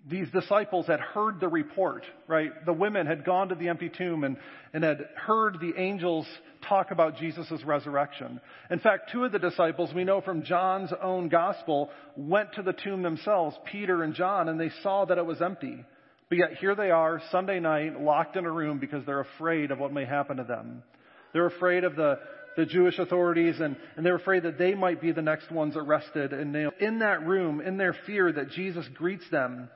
[0.07, 2.51] These disciples had heard the report, right?
[2.67, 4.37] The women had gone to the empty tomb and,
[4.75, 6.27] and had heard the angels
[6.69, 8.39] talk about Jesus' resurrection.
[8.71, 12.75] In fact, two of the disciples, we know from John's own gospel, went to the
[12.75, 15.83] tomb themselves, Peter and John, and they saw that it was empty.
[16.29, 19.79] But yet here they are, Sunday night, locked in a room because they're afraid of
[19.79, 20.83] what may happen to them.
[21.33, 22.19] They're afraid of the,
[22.57, 26.33] the Jewish authorities and, and they're afraid that they might be the next ones arrested
[26.33, 26.75] and nailed.
[26.81, 29.69] In that room, in their fear that Jesus greets them,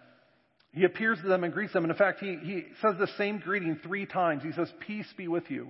[0.78, 1.84] he appears to them and greets them.
[1.84, 4.42] And in fact, he, he says the same greeting three times.
[4.42, 5.68] He says, peace be with you.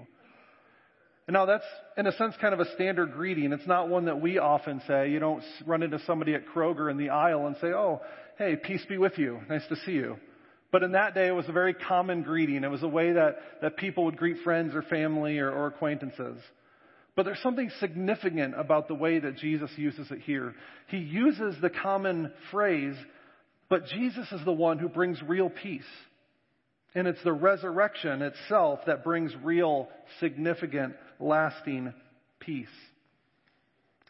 [1.26, 1.64] And now that's,
[1.96, 3.52] in a sense, kind of a standard greeting.
[3.52, 5.10] It's not one that we often say.
[5.10, 8.00] You don't run into somebody at Kroger in the aisle and say, oh,
[8.38, 9.40] hey, peace be with you.
[9.48, 10.16] Nice to see you.
[10.70, 12.62] But in that day, it was a very common greeting.
[12.62, 16.38] It was a way that, that people would greet friends or family or, or acquaintances.
[17.16, 20.54] But there's something significant about the way that Jesus uses it here.
[20.88, 22.94] He uses the common phrase,
[23.68, 25.82] but Jesus is the one who brings real peace.
[26.94, 29.88] And it's the resurrection itself that brings real,
[30.20, 31.92] significant, lasting
[32.40, 32.68] peace.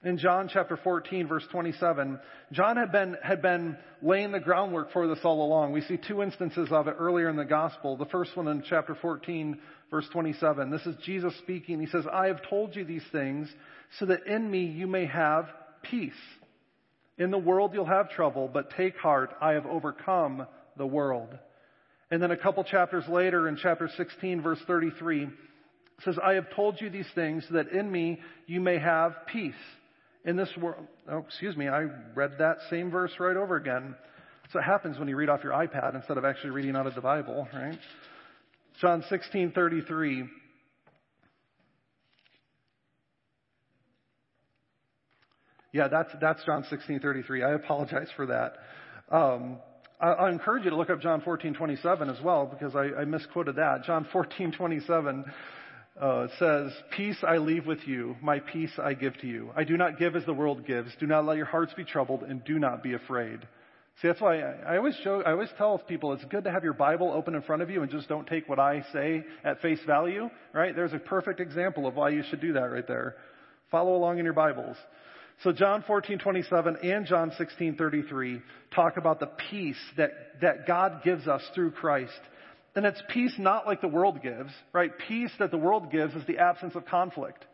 [0.04, 2.20] In John chapter 14 verse 27,
[2.52, 5.72] John had been, had been laying the groundwork for this all along.
[5.72, 7.96] We see two instances of it earlier in the gospel.
[7.96, 9.58] The first one in chapter 14
[9.90, 10.70] verse 27.
[10.70, 11.80] This is Jesus speaking.
[11.80, 13.52] He says, I have told you these things
[13.98, 15.46] so that in me you may have
[15.82, 16.12] peace.
[17.18, 19.30] In the world you'll have trouble, but take heart.
[19.40, 20.46] I have overcome
[20.76, 21.36] the world.
[22.10, 25.30] And then a couple chapters later in chapter 16 verse 33, it
[26.04, 29.54] says, I have told you these things that in me you may have peace
[30.24, 30.86] in this world.
[31.10, 33.96] Oh, excuse me, I read that same verse right over again.
[34.52, 36.94] So it happens when you read off your iPad instead of actually reading out of
[36.94, 37.78] the Bible, right?
[38.80, 40.28] John 16:33.
[45.78, 47.46] Yeah, that's that's John 16:33.
[47.46, 48.54] I apologize for that.
[49.14, 49.58] Um,
[50.00, 53.54] I, I, encourage you to look up John 14:27 as well because I, I misquoted
[53.54, 53.84] that.
[53.84, 55.32] John 14:27
[56.00, 59.52] uh, says, Peace I leave with you, my peace I give to you.
[59.54, 60.90] I do not give as the world gives.
[60.98, 63.38] Do not let your hearts be troubled, and do not be afraid.
[64.02, 66.64] See, that's why I, I always show, I always tell people it's good to have
[66.64, 69.62] your Bible open in front of you and just don't take what I say at
[69.62, 70.74] face value, right?
[70.74, 73.14] There's a perfect example of why you should do that right there.
[73.70, 74.76] Follow along in your Bibles.
[75.44, 78.42] So John 14:27 and John 16:33
[78.74, 82.20] talk about the peace that, that God gives us through Christ
[82.74, 84.92] And it's peace not like the world gives, right?
[85.08, 87.44] Peace that the world gives is the absence of conflict.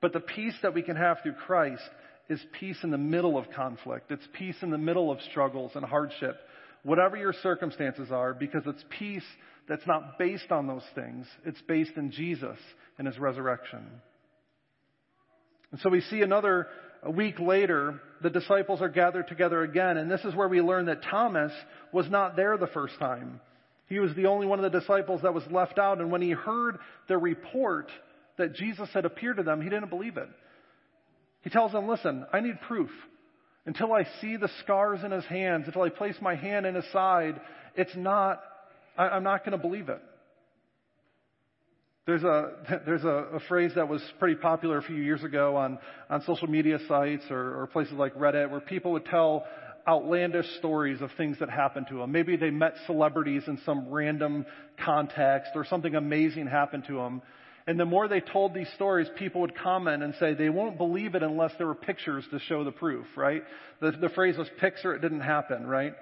[0.00, 1.88] But the peace that we can have through Christ
[2.28, 4.10] is peace in the middle of conflict.
[4.10, 6.36] It's peace in the middle of struggles and hardship,
[6.82, 9.24] whatever your circumstances are, because it's peace
[9.68, 11.26] that's not based on those things.
[11.44, 12.58] It's based in Jesus
[12.98, 13.86] and His resurrection.
[15.70, 16.66] And so we see another
[17.02, 20.86] a week later, the disciples are gathered together again, and this is where we learn
[20.86, 21.52] that Thomas
[21.92, 23.40] was not there the first time.
[23.88, 26.00] He was the only one of the disciples that was left out.
[26.00, 26.78] And when he heard
[27.08, 27.90] the report
[28.36, 30.28] that Jesus had appeared to them, he didn't believe it.
[31.42, 32.90] He tells them, listen, I need proof.
[33.64, 36.84] Until I see the scars in his hands, until I place my hand in his
[36.92, 37.40] side,
[37.76, 38.40] it's not,
[38.96, 40.00] I, am not going to believe it.
[42.06, 42.52] There's a,
[42.86, 45.78] there's a, a, phrase that was pretty popular a few years ago on,
[46.08, 49.44] on social media sites or, or places like Reddit where people would tell
[49.88, 52.10] outlandish stories of things that happened to them.
[52.10, 54.46] Maybe they met celebrities in some random
[54.84, 57.22] context or something amazing happened to them.
[57.68, 61.16] And the more they told these stories, people would comment and say they won't believe
[61.16, 63.42] it unless there were pictures to show the proof, right?
[63.80, 65.94] The, the phrase was picture it didn't happen, right?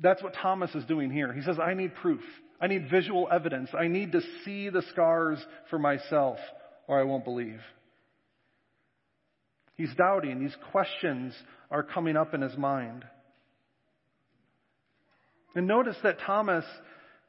[0.00, 1.32] That's what Thomas is doing here.
[1.32, 2.22] He says, I need proof.
[2.60, 3.70] I need visual evidence.
[3.78, 5.38] I need to see the scars
[5.70, 6.38] for myself
[6.86, 7.60] or I won't believe.
[9.76, 10.40] He's doubting.
[10.40, 11.32] These questions
[11.70, 13.04] are coming up in his mind.
[15.54, 16.64] And notice that Thomas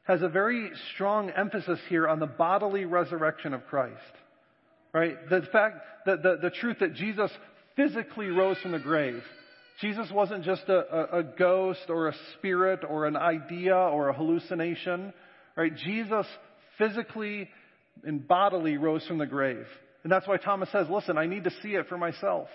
[0.04, 3.96] has a very strong emphasis here on the bodily resurrection of Christ.
[4.94, 5.16] Right?
[5.30, 7.32] The fact that the, the truth that Jesus
[7.76, 9.24] physically rose from the grave.
[9.82, 14.14] Jesus wasn't just a, a, a ghost or a spirit or an idea or a
[14.14, 15.14] hallucination.
[15.58, 15.76] Right?
[15.76, 16.26] Jesus
[16.78, 17.50] physically
[18.04, 19.66] and bodily rose from the grave.
[20.04, 22.48] And that's why Thomas says, listen, I need to see it for myself.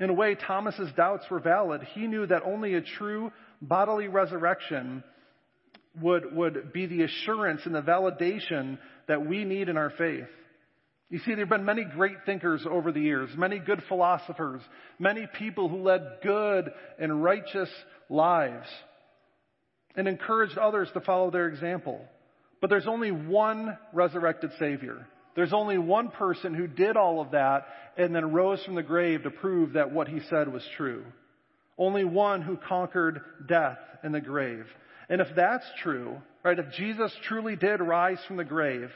[0.00, 1.82] In a way, Thomas's doubts were valid.
[1.94, 3.30] He knew that only a true
[3.62, 5.04] bodily resurrection
[6.00, 10.26] would, would be the assurance and the validation that we need in our faith.
[11.10, 14.62] You see, there have been many great thinkers over the years, many good philosophers,
[14.98, 17.68] many people who led good and righteous
[18.08, 18.66] lives
[19.96, 22.00] and encouraged others to follow their example.
[22.60, 25.06] But there's only one resurrected Savior.
[25.36, 29.24] There's only one person who did all of that and then rose from the grave
[29.24, 31.04] to prove that what he said was true.
[31.76, 34.66] Only one who conquered death and the grave.
[35.08, 38.90] And if that's true, right, if Jesus truly did rise from the grave,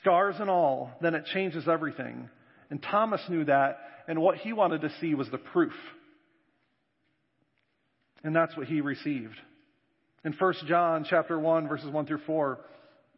[0.00, 2.28] scars and all, then it changes everything.
[2.70, 3.78] And Thomas knew that,
[4.08, 5.74] and what he wanted to see was the proof.
[8.22, 9.36] And that's what he received.
[10.24, 12.58] In 1 John chapter 1 verses 1 through 4,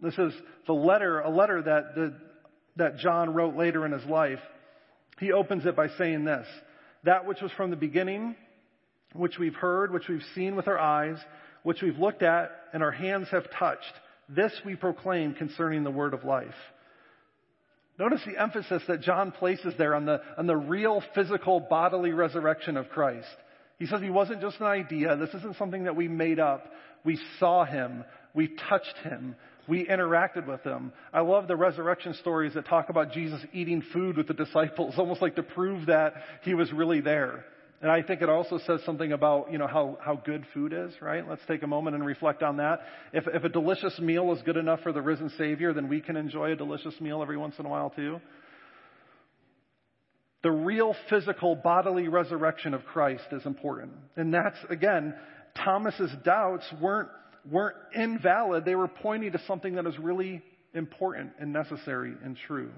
[0.02, 0.32] this is
[0.66, 2.14] the letter, a letter that the
[2.76, 4.40] that John wrote later in his life,
[5.18, 6.46] he opens it by saying this
[7.04, 8.36] That which was from the beginning,
[9.14, 11.16] which we've heard, which we've seen with our eyes,
[11.62, 13.92] which we've looked at, and our hands have touched,
[14.28, 16.54] this we proclaim concerning the word of life.
[17.98, 22.76] Notice the emphasis that John places there on the, on the real physical bodily resurrection
[22.76, 23.28] of Christ.
[23.78, 25.16] He says he wasn't just an idea.
[25.16, 26.66] This isn't something that we made up.
[27.04, 28.04] We saw him.
[28.34, 29.36] We touched him.
[29.68, 30.92] We interacted with him.
[31.12, 35.22] I love the resurrection stories that talk about Jesus eating food with the disciples, almost
[35.22, 37.44] like to prove that he was really there.
[37.82, 40.92] And I think it also says something about, you know, how, how good food is,
[41.02, 41.28] right?
[41.28, 42.80] Let's take a moment and reflect on that.
[43.12, 46.16] If, if a delicious meal is good enough for the risen Savior, then we can
[46.16, 48.20] enjoy a delicious meal every once in a while too.
[50.42, 53.92] The real physical bodily resurrection of Christ is important.
[54.16, 55.14] And that's, again,
[55.56, 57.08] Thomas's doubts weren't,
[57.50, 58.64] weren't invalid.
[58.64, 62.70] They were pointing to something that is really important and necessary and true.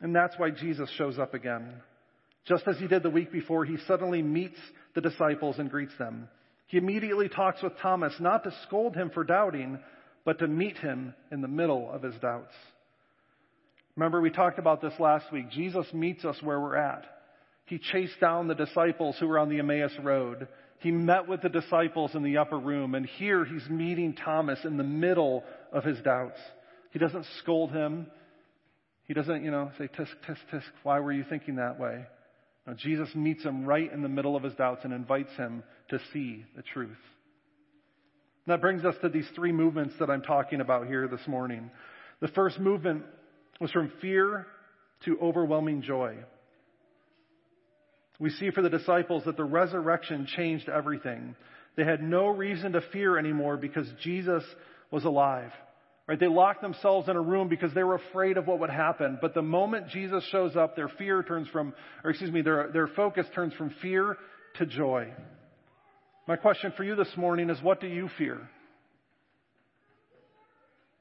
[0.00, 1.74] And that's why Jesus shows up again.
[2.50, 4.58] Just as he did the week before, he suddenly meets
[4.96, 6.28] the disciples and greets them.
[6.66, 9.78] He immediately talks with Thomas, not to scold him for doubting,
[10.24, 12.52] but to meet him in the middle of his doubts.
[13.94, 15.48] Remember, we talked about this last week.
[15.50, 17.04] Jesus meets us where we're at.
[17.66, 20.48] He chased down the disciples who were on the Emmaus Road.
[20.80, 24.76] He met with the disciples in the upper room, and here he's meeting Thomas in
[24.76, 26.40] the middle of his doubts.
[26.90, 28.08] He doesn't scold him.
[29.04, 32.06] He doesn't, you know, say, tisk, tisk, tisk, why were you thinking that way?
[32.70, 35.98] No, Jesus meets him right in the middle of his doubts and invites him to
[36.12, 36.90] see the truth.
[38.46, 41.72] And that brings us to these three movements that I'm talking about here this morning.
[42.20, 43.02] The first movement
[43.60, 44.46] was from fear
[45.04, 46.18] to overwhelming joy.
[48.20, 51.34] We see for the disciples that the resurrection changed everything.
[51.76, 54.44] They had no reason to fear anymore because Jesus
[54.92, 55.50] was alive.
[56.10, 56.18] Right?
[56.18, 59.16] They locked themselves in a room because they were afraid of what would happen.
[59.22, 62.88] But the moment Jesus shows up, their fear turns from, or excuse me, their, their
[62.88, 64.16] focus turns from fear
[64.56, 65.12] to joy.
[66.26, 68.40] My question for you this morning is what do you fear?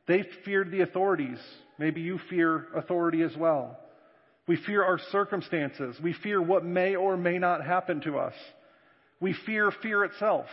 [0.07, 1.39] They feared the authorities.
[1.79, 3.79] Maybe you fear authority as well.
[4.45, 5.95] We fear our circumstances.
[6.03, 8.35] We fear what may or may not happen to us.
[9.19, 10.45] We fear fear itself.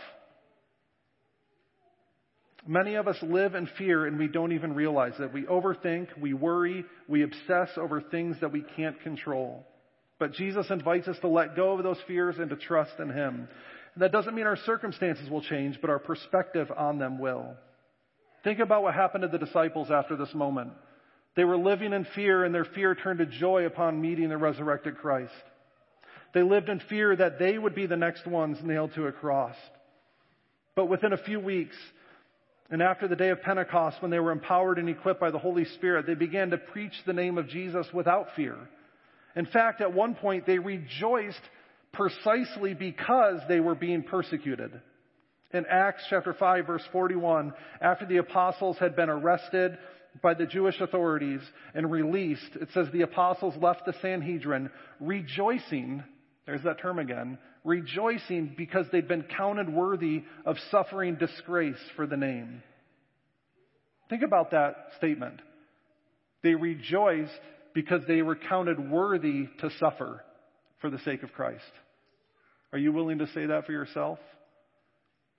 [2.65, 5.33] Many of us live in fear and we don't even realize it.
[5.33, 9.65] We overthink, we worry, we obsess over things that we can't control.
[10.19, 13.47] But Jesus invites us to let go of those fears and to trust in Him.
[13.93, 17.55] And that doesn't mean our circumstances will change, but our perspective on them will.
[18.43, 20.71] Think about what happened to the disciples after this moment.
[21.35, 24.97] They were living in fear, and their fear turned to joy upon meeting the resurrected
[24.97, 25.31] Christ.
[26.33, 29.55] They lived in fear that they would be the next ones nailed to a cross.
[30.75, 31.75] But within a few weeks,
[32.69, 35.65] and after the day of Pentecost, when they were empowered and equipped by the Holy
[35.65, 38.57] Spirit, they began to preach the name of Jesus without fear.
[39.35, 41.41] In fact, at one point, they rejoiced
[41.93, 44.71] precisely because they were being persecuted.
[45.53, 49.77] In Acts chapter 5 verse 41, after the apostles had been arrested
[50.21, 51.39] by the Jewish authorities
[51.73, 56.03] and released, it says the apostles left the Sanhedrin rejoicing,
[56.45, 57.37] there's that term again,
[57.67, 62.63] rejoicing because they'd been counted worthy of suffering disgrace for the name.
[64.09, 65.41] Think about that statement.
[66.43, 67.39] They rejoiced
[67.73, 70.23] because they were counted worthy to suffer
[70.79, 71.61] for the sake of Christ.
[72.71, 74.19] Are you willing to say that for yourself?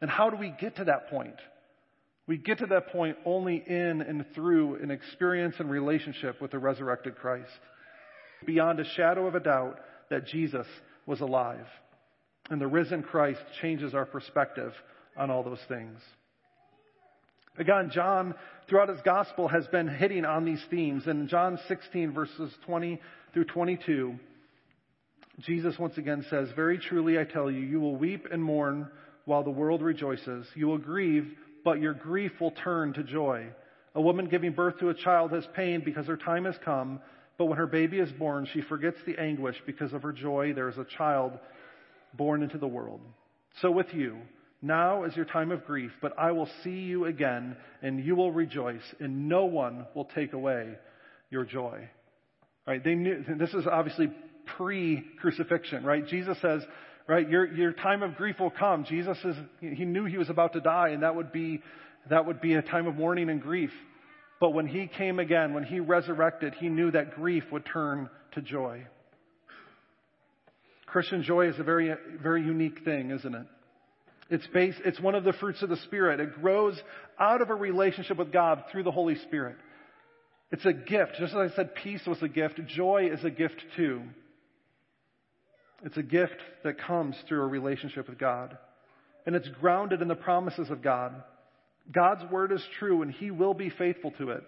[0.03, 1.37] And how do we get to that point?
[2.27, 6.59] We get to that point only in and through an experience and relationship with the
[6.59, 7.49] resurrected Christ.
[8.45, 9.79] Beyond a shadow of a doubt
[10.11, 10.67] that Jesus
[11.07, 11.67] was alive.
[12.51, 14.73] And the risen Christ changes our perspective
[15.17, 15.99] on all those things.
[17.59, 18.35] Again, John,
[18.69, 21.07] throughout his gospel, has been hitting on these themes.
[21.07, 23.01] In John 16, verses 20
[23.35, 24.15] through 22,
[25.41, 28.89] Jesus once again says, Very truly I tell you, you will weep and mourn
[29.25, 30.47] while the world rejoices.
[30.55, 31.29] You will grieve,
[31.65, 33.49] but your grief will turn to joy.
[33.95, 37.01] A woman giving birth to a child has pain because her time has come,
[37.37, 40.53] but when her baby is born, she forgets the anguish because of her joy.
[40.53, 41.33] There is a child
[42.15, 43.01] born into the world.
[43.61, 44.19] So with you,
[44.61, 48.33] now is your time of grief, but I will see you again, and you will
[48.33, 50.75] rejoice, and no one will take away
[51.31, 51.89] your joy.
[52.67, 52.83] Right?
[52.83, 54.13] They knew this is obviously
[54.57, 56.07] pre-crucifixion, right?
[56.07, 56.63] Jesus says,
[57.07, 57.29] right?
[57.29, 58.85] Your, your time of grief will come.
[58.85, 61.63] Jesus is, he knew he was about to die and that would be,
[62.11, 63.71] that would be a time of mourning and grief.
[64.41, 68.43] But when he came again, when he resurrected, he knew that grief would turn to
[68.43, 68.87] joy.
[70.91, 73.47] Christian joy is a very, very unique thing, isn't it?
[74.31, 76.21] It's based, it's one of the fruits of the Spirit.
[76.21, 76.79] It grows
[77.19, 79.57] out of a relationship with God through the Holy Spirit.
[80.51, 81.13] It's a gift.
[81.19, 84.03] Just as I said peace was a gift, joy is a gift too.
[85.85, 88.57] It's a gift that comes through a relationship with God.
[89.27, 91.15] And it's grounded in the promises of God.
[91.93, 94.43] God's word is true and he will be faithful to it.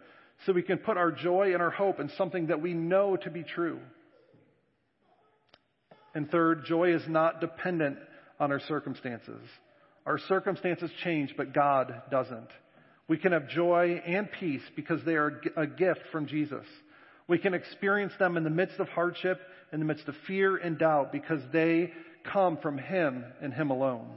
[0.47, 3.31] So we can put our joy and our hope in something that we know to
[3.31, 3.79] be true.
[6.15, 7.99] And third, joy is not dependent
[8.39, 9.41] on our circumstances.
[10.07, 12.49] Our circumstances change, but God doesn't.
[13.07, 16.65] We can have joy and peace because they are a gift from Jesus.
[17.29, 19.41] We can experience them in the midst of hardship,
[19.73, 21.93] in the midst of fear and doubt, because they
[22.33, 24.09] come from Him and Him alone.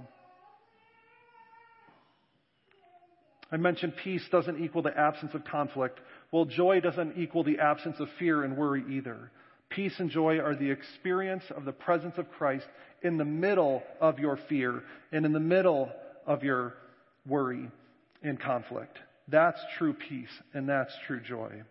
[3.52, 6.00] I mentioned peace doesn't equal the absence of conflict.
[6.32, 9.30] Well, joy doesn't equal the absence of fear and worry either.
[9.76, 12.66] Peace and joy are the experience of the presence of Christ
[13.02, 15.92] in the middle of your fear and in the middle
[16.28, 16.76] of your
[17.28, 17.70] worry
[18.22, 18.98] and conflict.
[19.28, 21.64] That's true peace and that's true joy.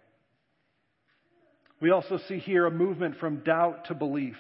[1.81, 4.37] We also see here a movement from doubt to belief.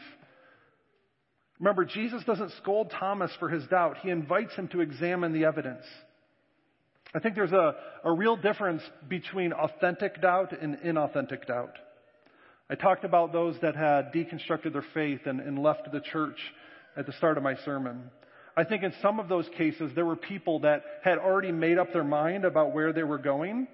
[1.61, 3.99] Remember, Jesus doesn't scold Thomas for his doubt.
[4.03, 5.85] He invites him to examine the evidence.
[7.15, 11.77] I think there's a, a real difference between authentic doubt and inauthentic doubt.
[12.73, 16.39] I talked about those that had deconstructed their faith and, and left the church
[16.97, 18.11] at the start of my sermon.
[18.57, 21.93] I think in some of those cases, there were people that had already made up
[21.93, 23.69] their mind about where they were going,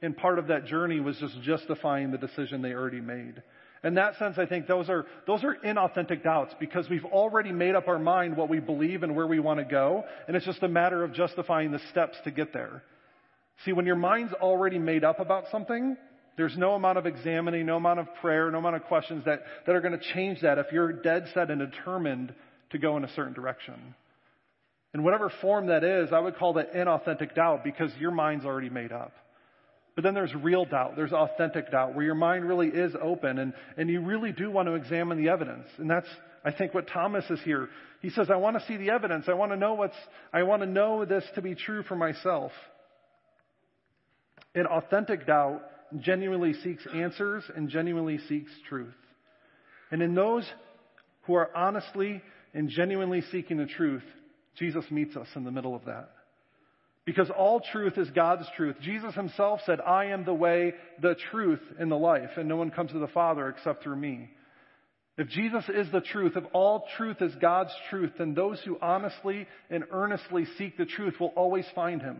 [0.00, 3.42] and part of that journey was just justifying the decision they already made.
[3.84, 7.74] In that sense, I think those are, those are inauthentic doubts because we've already made
[7.74, 10.62] up our mind what we believe and where we want to go, and it's just
[10.62, 12.82] a matter of justifying the steps to get there.
[13.66, 15.98] See, when your mind's already made up about something,
[16.38, 19.74] there's no amount of examining, no amount of prayer, no amount of questions that, that
[19.74, 22.32] are going to change that if you're dead set and determined
[22.70, 23.74] to go in a certain direction.
[24.94, 28.70] In whatever form that is, I would call that inauthentic doubt because your mind's already
[28.70, 29.12] made up.
[29.96, 30.94] But then there's real doubt.
[30.94, 34.68] There's authentic doubt where your mind really is open and, and you really do want
[34.68, 35.66] to examine the evidence.
[35.78, 36.06] And that's,
[36.44, 37.68] I think, what Thomas is here.
[38.00, 39.24] He says, I want to see the evidence.
[39.26, 39.96] I want to know what's,
[40.32, 42.52] I want to know this to be true for myself.
[44.54, 45.62] In authentic doubt,
[46.00, 48.94] genuinely seeks answers and genuinely seeks truth.
[49.90, 50.44] And in those
[51.22, 52.22] who are honestly
[52.54, 54.02] and genuinely seeking the truth,
[54.58, 56.10] Jesus meets us in the middle of that.
[57.04, 58.76] Because all truth is God's truth.
[58.82, 62.70] Jesus himself said, I am the way, the truth, and the life, and no one
[62.70, 64.28] comes to the Father except through me.
[65.16, 69.46] If Jesus is the truth, if all truth is God's truth, then those who honestly
[69.70, 72.18] and earnestly seek the truth will always find him.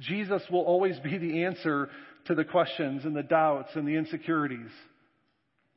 [0.00, 1.90] Jesus will always be the answer
[2.28, 4.70] to the questions and the doubts and the insecurities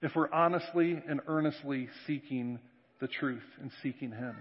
[0.02, 2.60] if we're honestly and earnestly seeking
[3.00, 4.36] the truth and seeking Him.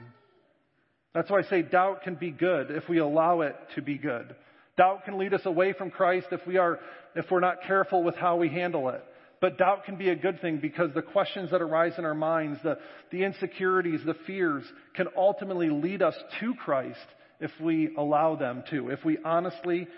[1.15, 4.35] That's why I say doubt can be good if we allow it to be good.
[4.77, 6.79] Doubt can lead us away from Christ if we are,
[7.15, 9.05] if we're not careful with how we handle it.
[9.41, 12.61] But doubt can be a good thing because the questions that arise in our minds,
[12.63, 12.79] the,
[13.11, 16.99] the insecurities, the fears can ultimately lead us to Christ
[17.41, 19.89] if we allow them to, if we honestly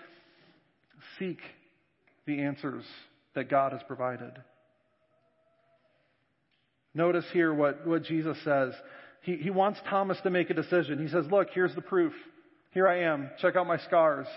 [1.19, 1.39] seek
[2.25, 2.83] the answers
[3.35, 4.31] that God has provided.
[6.93, 8.73] Notice here what, what Jesus says.
[9.21, 11.01] He, he wants Thomas to make a decision.
[11.01, 12.13] He says, Look, here's the proof.
[12.71, 13.29] Here I am.
[13.41, 14.27] Check out my scars.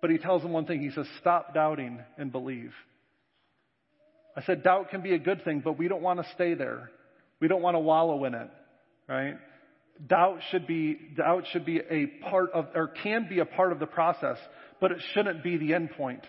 [0.00, 0.80] But he tells him one thing.
[0.80, 2.72] He says, Stop doubting and believe.
[4.38, 6.92] I said, doubt can be a good thing, but we don't want to stay there.
[7.40, 8.48] We don't want to wallow in it,
[9.08, 9.34] right?
[10.06, 13.80] Doubt should be, doubt should be a part of, or can be a part of
[13.80, 14.36] the process,
[14.80, 16.24] but it shouldn't be the end point.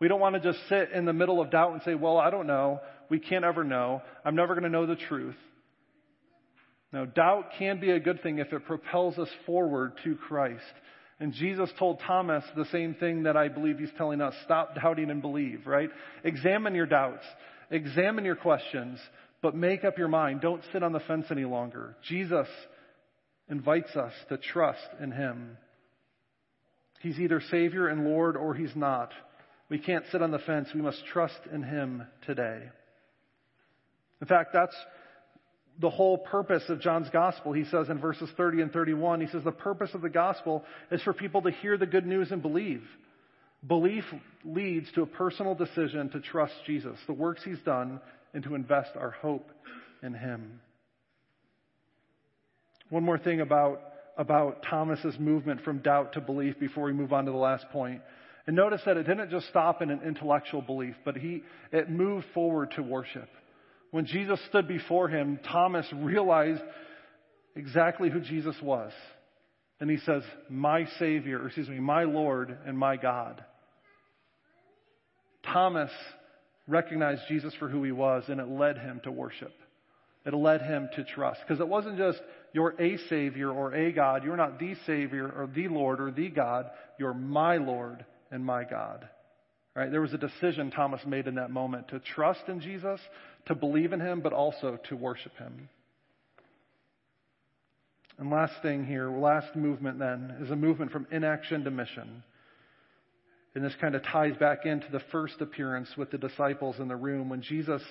[0.00, 2.30] We don't want to just sit in the middle of doubt and say, well, I
[2.30, 2.80] don't know.
[3.10, 4.02] We can't ever know.
[4.24, 5.36] I'm never going to know the truth.
[6.92, 10.62] No, doubt can be a good thing if it propels us forward to Christ.
[11.20, 14.34] And Jesus told Thomas the same thing that I believe he's telling us.
[14.44, 15.90] Stop doubting and believe, right?
[16.22, 17.24] Examine your doubts.
[17.70, 18.98] Examine your questions,
[19.42, 20.40] but make up your mind.
[20.40, 21.96] Don't sit on the fence any longer.
[22.08, 22.46] Jesus
[23.50, 25.58] invites us to trust in him.
[27.00, 29.10] He's either Savior and Lord or he's not.
[29.68, 30.68] We can't sit on the fence.
[30.74, 32.62] We must trust in Him today.
[34.20, 34.74] In fact, that's
[35.80, 37.52] the whole purpose of John's gospel.
[37.52, 41.00] He says in verses 30 and 31, he says the purpose of the gospel is
[41.02, 42.82] for people to hear the good news and believe.
[43.66, 44.04] Belief
[44.44, 48.00] leads to a personal decision to trust Jesus, the works he's done,
[48.34, 49.50] and to invest our hope
[50.02, 50.60] in him.
[52.90, 53.80] One more thing about,
[54.16, 58.00] about Thomas's movement from doubt to belief before we move on to the last point.
[58.48, 62.24] And notice that it didn't just stop in an intellectual belief, but he, it moved
[62.32, 63.28] forward to worship.
[63.90, 66.62] When Jesus stood before him, Thomas realized
[67.54, 68.90] exactly who Jesus was.
[69.80, 73.44] And he says, My Savior, excuse me, my Lord and my God.
[75.52, 75.90] Thomas
[76.66, 79.52] recognized Jesus for who he was, and it led him to worship.
[80.24, 81.40] It led him to trust.
[81.46, 82.18] Because it wasn't just
[82.54, 84.24] you're a Savior or a God.
[84.24, 86.64] You're not the Savior or the Lord or the God.
[86.98, 89.08] You're my Lord and my God.
[89.74, 89.90] Right?
[89.90, 93.00] There was a decision Thomas made in that moment to trust in Jesus,
[93.46, 95.68] to believe in him, but also to worship him.
[98.18, 102.24] And last thing here, last movement then, is a movement from inaction to mission.
[103.54, 106.96] And this kind of ties back into the first appearance with the disciples in the
[106.96, 107.82] room when Jesus,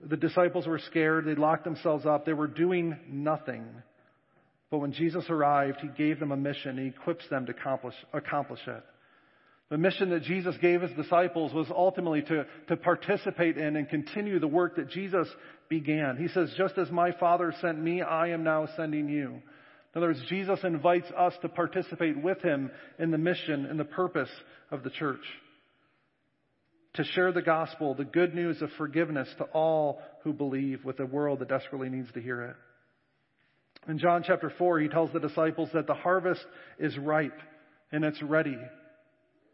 [0.00, 3.64] the disciples were scared, they locked themselves up, they were doing nothing.
[4.70, 8.60] But when Jesus arrived, he gave them a mission, he equips them to accomplish, accomplish
[8.66, 8.84] it.
[9.70, 14.40] The mission that Jesus gave his disciples was ultimately to, to participate in and continue
[14.40, 15.28] the work that Jesus
[15.68, 16.16] began.
[16.16, 19.28] He says, just as my Father sent me, I am now sending you.
[19.30, 19.42] In
[19.98, 24.28] other words, Jesus invites us to participate with him in the mission and the purpose
[24.72, 25.24] of the church.
[26.94, 31.06] To share the gospel, the good news of forgiveness to all who believe with a
[31.06, 32.56] world that desperately needs to hear it.
[33.88, 36.44] In John chapter 4, he tells the disciples that the harvest
[36.80, 37.38] is ripe
[37.92, 38.58] and it's ready.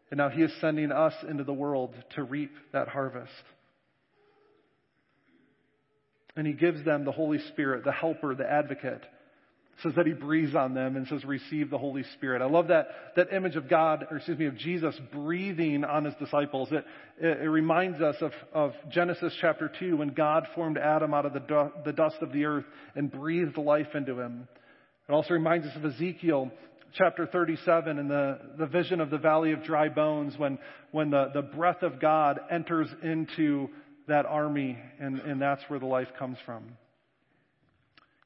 [0.09, 3.31] And now he is sending us into the world to reap that harvest.
[6.35, 9.03] And he gives them the Holy Spirit, the helper, the advocate.
[9.81, 12.43] says that he breathes on them and says, receive the Holy Spirit.
[12.43, 16.13] I love that, that image of God, or excuse me, of Jesus breathing on his
[16.19, 16.69] disciples.
[16.71, 16.85] It,
[17.19, 21.33] it, it reminds us of, of Genesis chapter 2 when God formed Adam out of
[21.33, 24.47] the, the dust of the earth and breathed life into him.
[25.09, 26.51] It also reminds us of Ezekiel
[26.93, 30.57] chapter 37 and the, the vision of the valley of dry bones when,
[30.91, 33.69] when the, the breath of God enters into
[34.07, 36.63] that army and, and that's where the life comes from.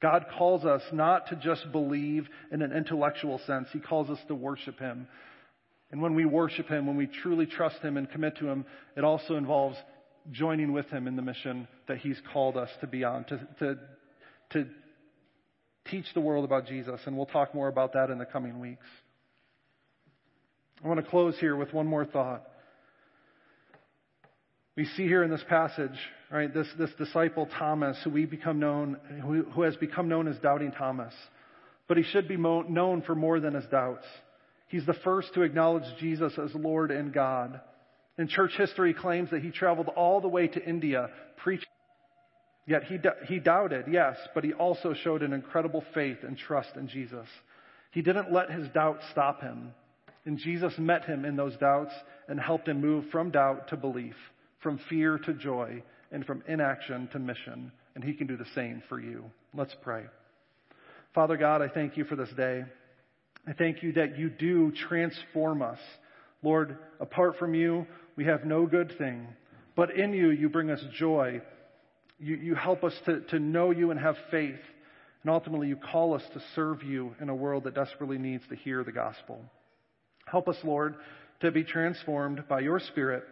[0.02, 3.68] God calls us not to just believe in an intellectual sense.
[3.72, 5.08] He calls us to worship Him.
[5.92, 8.66] And when we worship Him, when we truly trust Him and commit to Him,
[8.98, 9.78] it also involves
[10.32, 13.76] joining with Him in the mission that He's called us to be on, to, to,
[14.52, 14.68] to
[15.90, 18.86] teach the world about Jesus, and we'll talk more about that in the coming weeks.
[20.84, 22.44] I want to close here with one more thought.
[24.76, 25.98] We see here in this passage,
[26.32, 30.38] right, this, this disciple Thomas, who we become known, who, who has become known as
[30.40, 31.14] Doubting Thomas.
[31.88, 34.06] But he should be mo- known for more than his doubts.
[34.70, 37.60] He's the first to acknowledge Jesus as Lord and God.
[38.18, 41.10] And church history claims that he traveled all the way to India
[41.44, 41.68] preaching
[42.68, 46.88] Yet he, he doubted, yes, but he also showed an incredible faith and trust in
[46.88, 47.28] Jesus.
[47.92, 49.74] He didn't let his doubts stop him.
[50.26, 51.94] And Jesus met him in those doubts
[52.28, 54.16] and helped him move from doubt to belief,
[54.62, 55.82] from fear to joy,
[56.12, 57.72] and from inaction to mission.
[57.96, 59.26] And he can do the same for you.
[59.54, 60.04] Let's pray.
[61.16, 62.64] Father God, I thank you for this day.
[63.48, 65.80] I thank you that you do transform us.
[66.44, 69.28] Lord, apart from you, we have no good thing.
[69.76, 71.42] But in you, you bring us joy
[72.22, 74.60] you, you help us to, to know you and have faith.
[75.24, 78.56] And ultimately, you call us to serve you in a world that desperately needs to
[78.56, 79.42] hear the gospel.
[80.26, 80.96] Help us, Lord,
[81.42, 83.24] to be transformed by your Spirit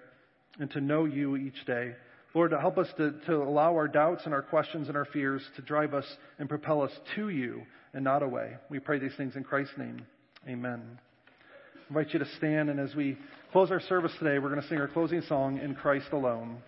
[0.59, 1.93] and to know you each day.
[2.35, 5.61] Lord, help us to, to allow our doubts and our questions and our fears to
[5.63, 6.05] drive us
[6.37, 7.63] and propel us to you
[7.93, 8.53] and not away.
[8.69, 10.05] We pray these things in Christ's name.
[10.47, 10.99] Amen.
[11.75, 13.17] I invite you to stand, and as we
[13.51, 16.61] close our service today, we're going to sing our closing song, In Christ Alone.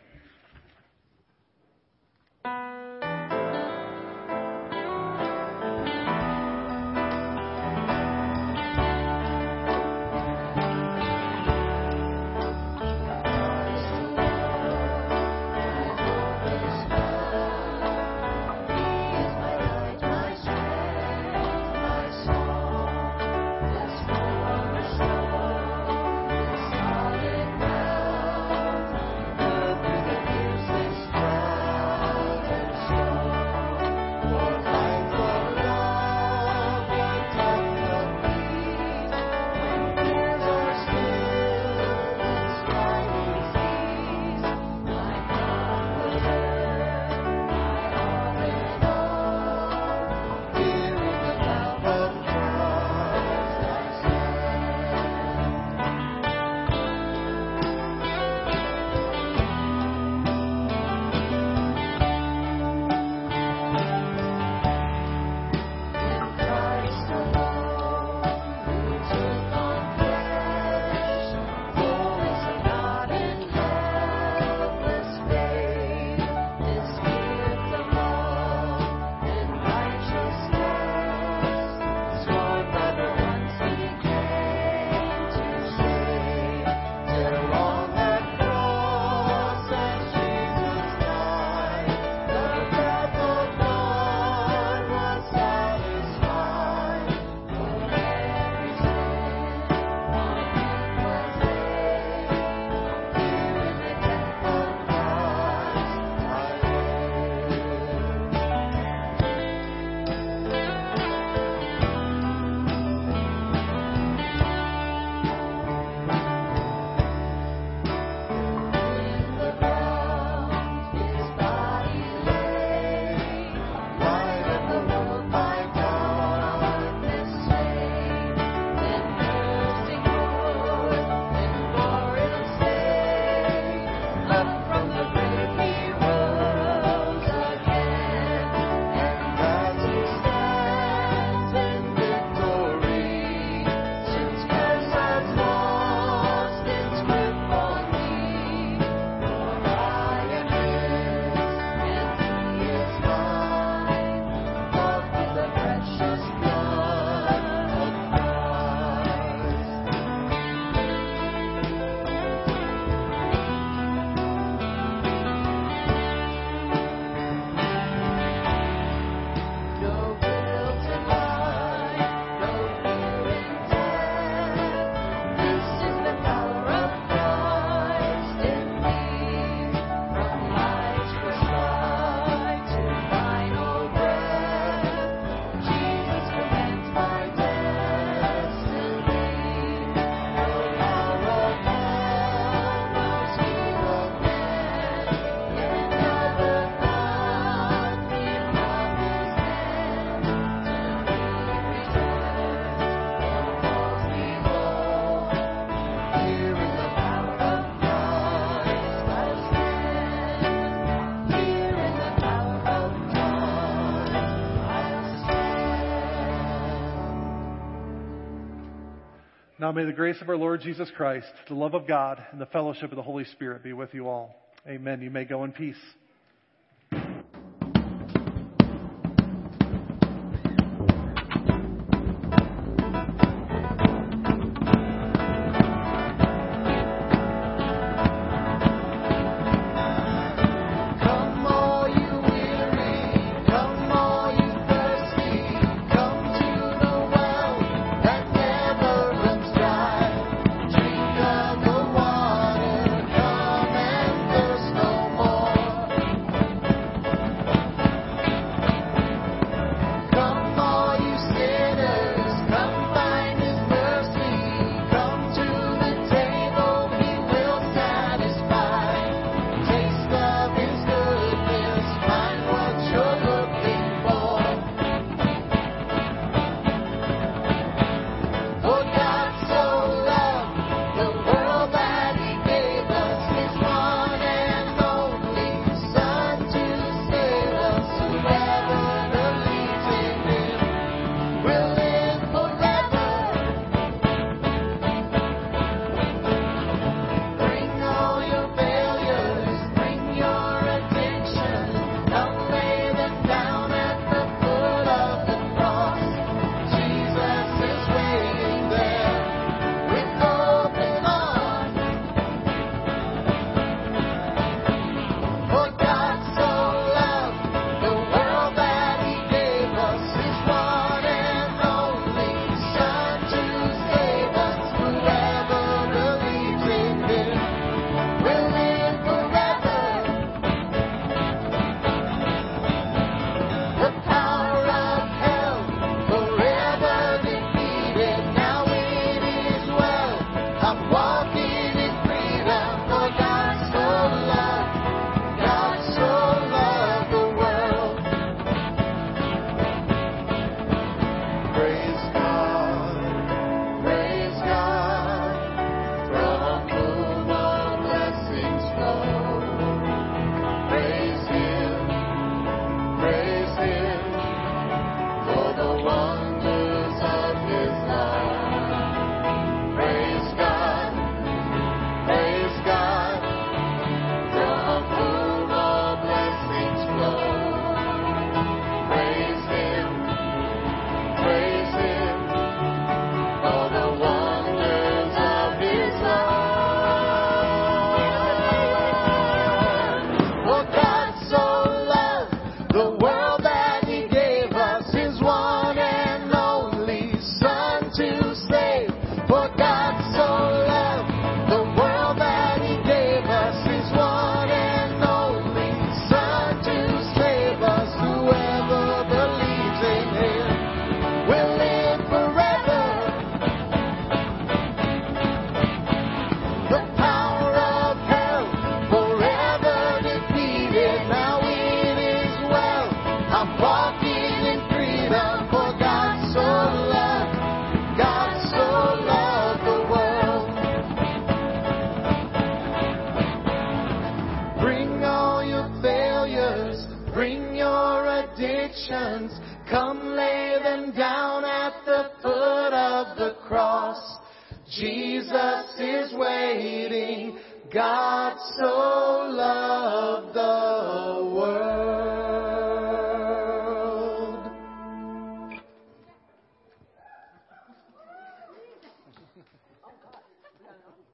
[219.72, 222.46] Now may the grace of our Lord Jesus Christ, the love of God, and the
[222.46, 224.36] fellowship of the Holy Spirit be with you all.
[224.68, 225.02] Amen.
[225.02, 225.78] You may go in peace.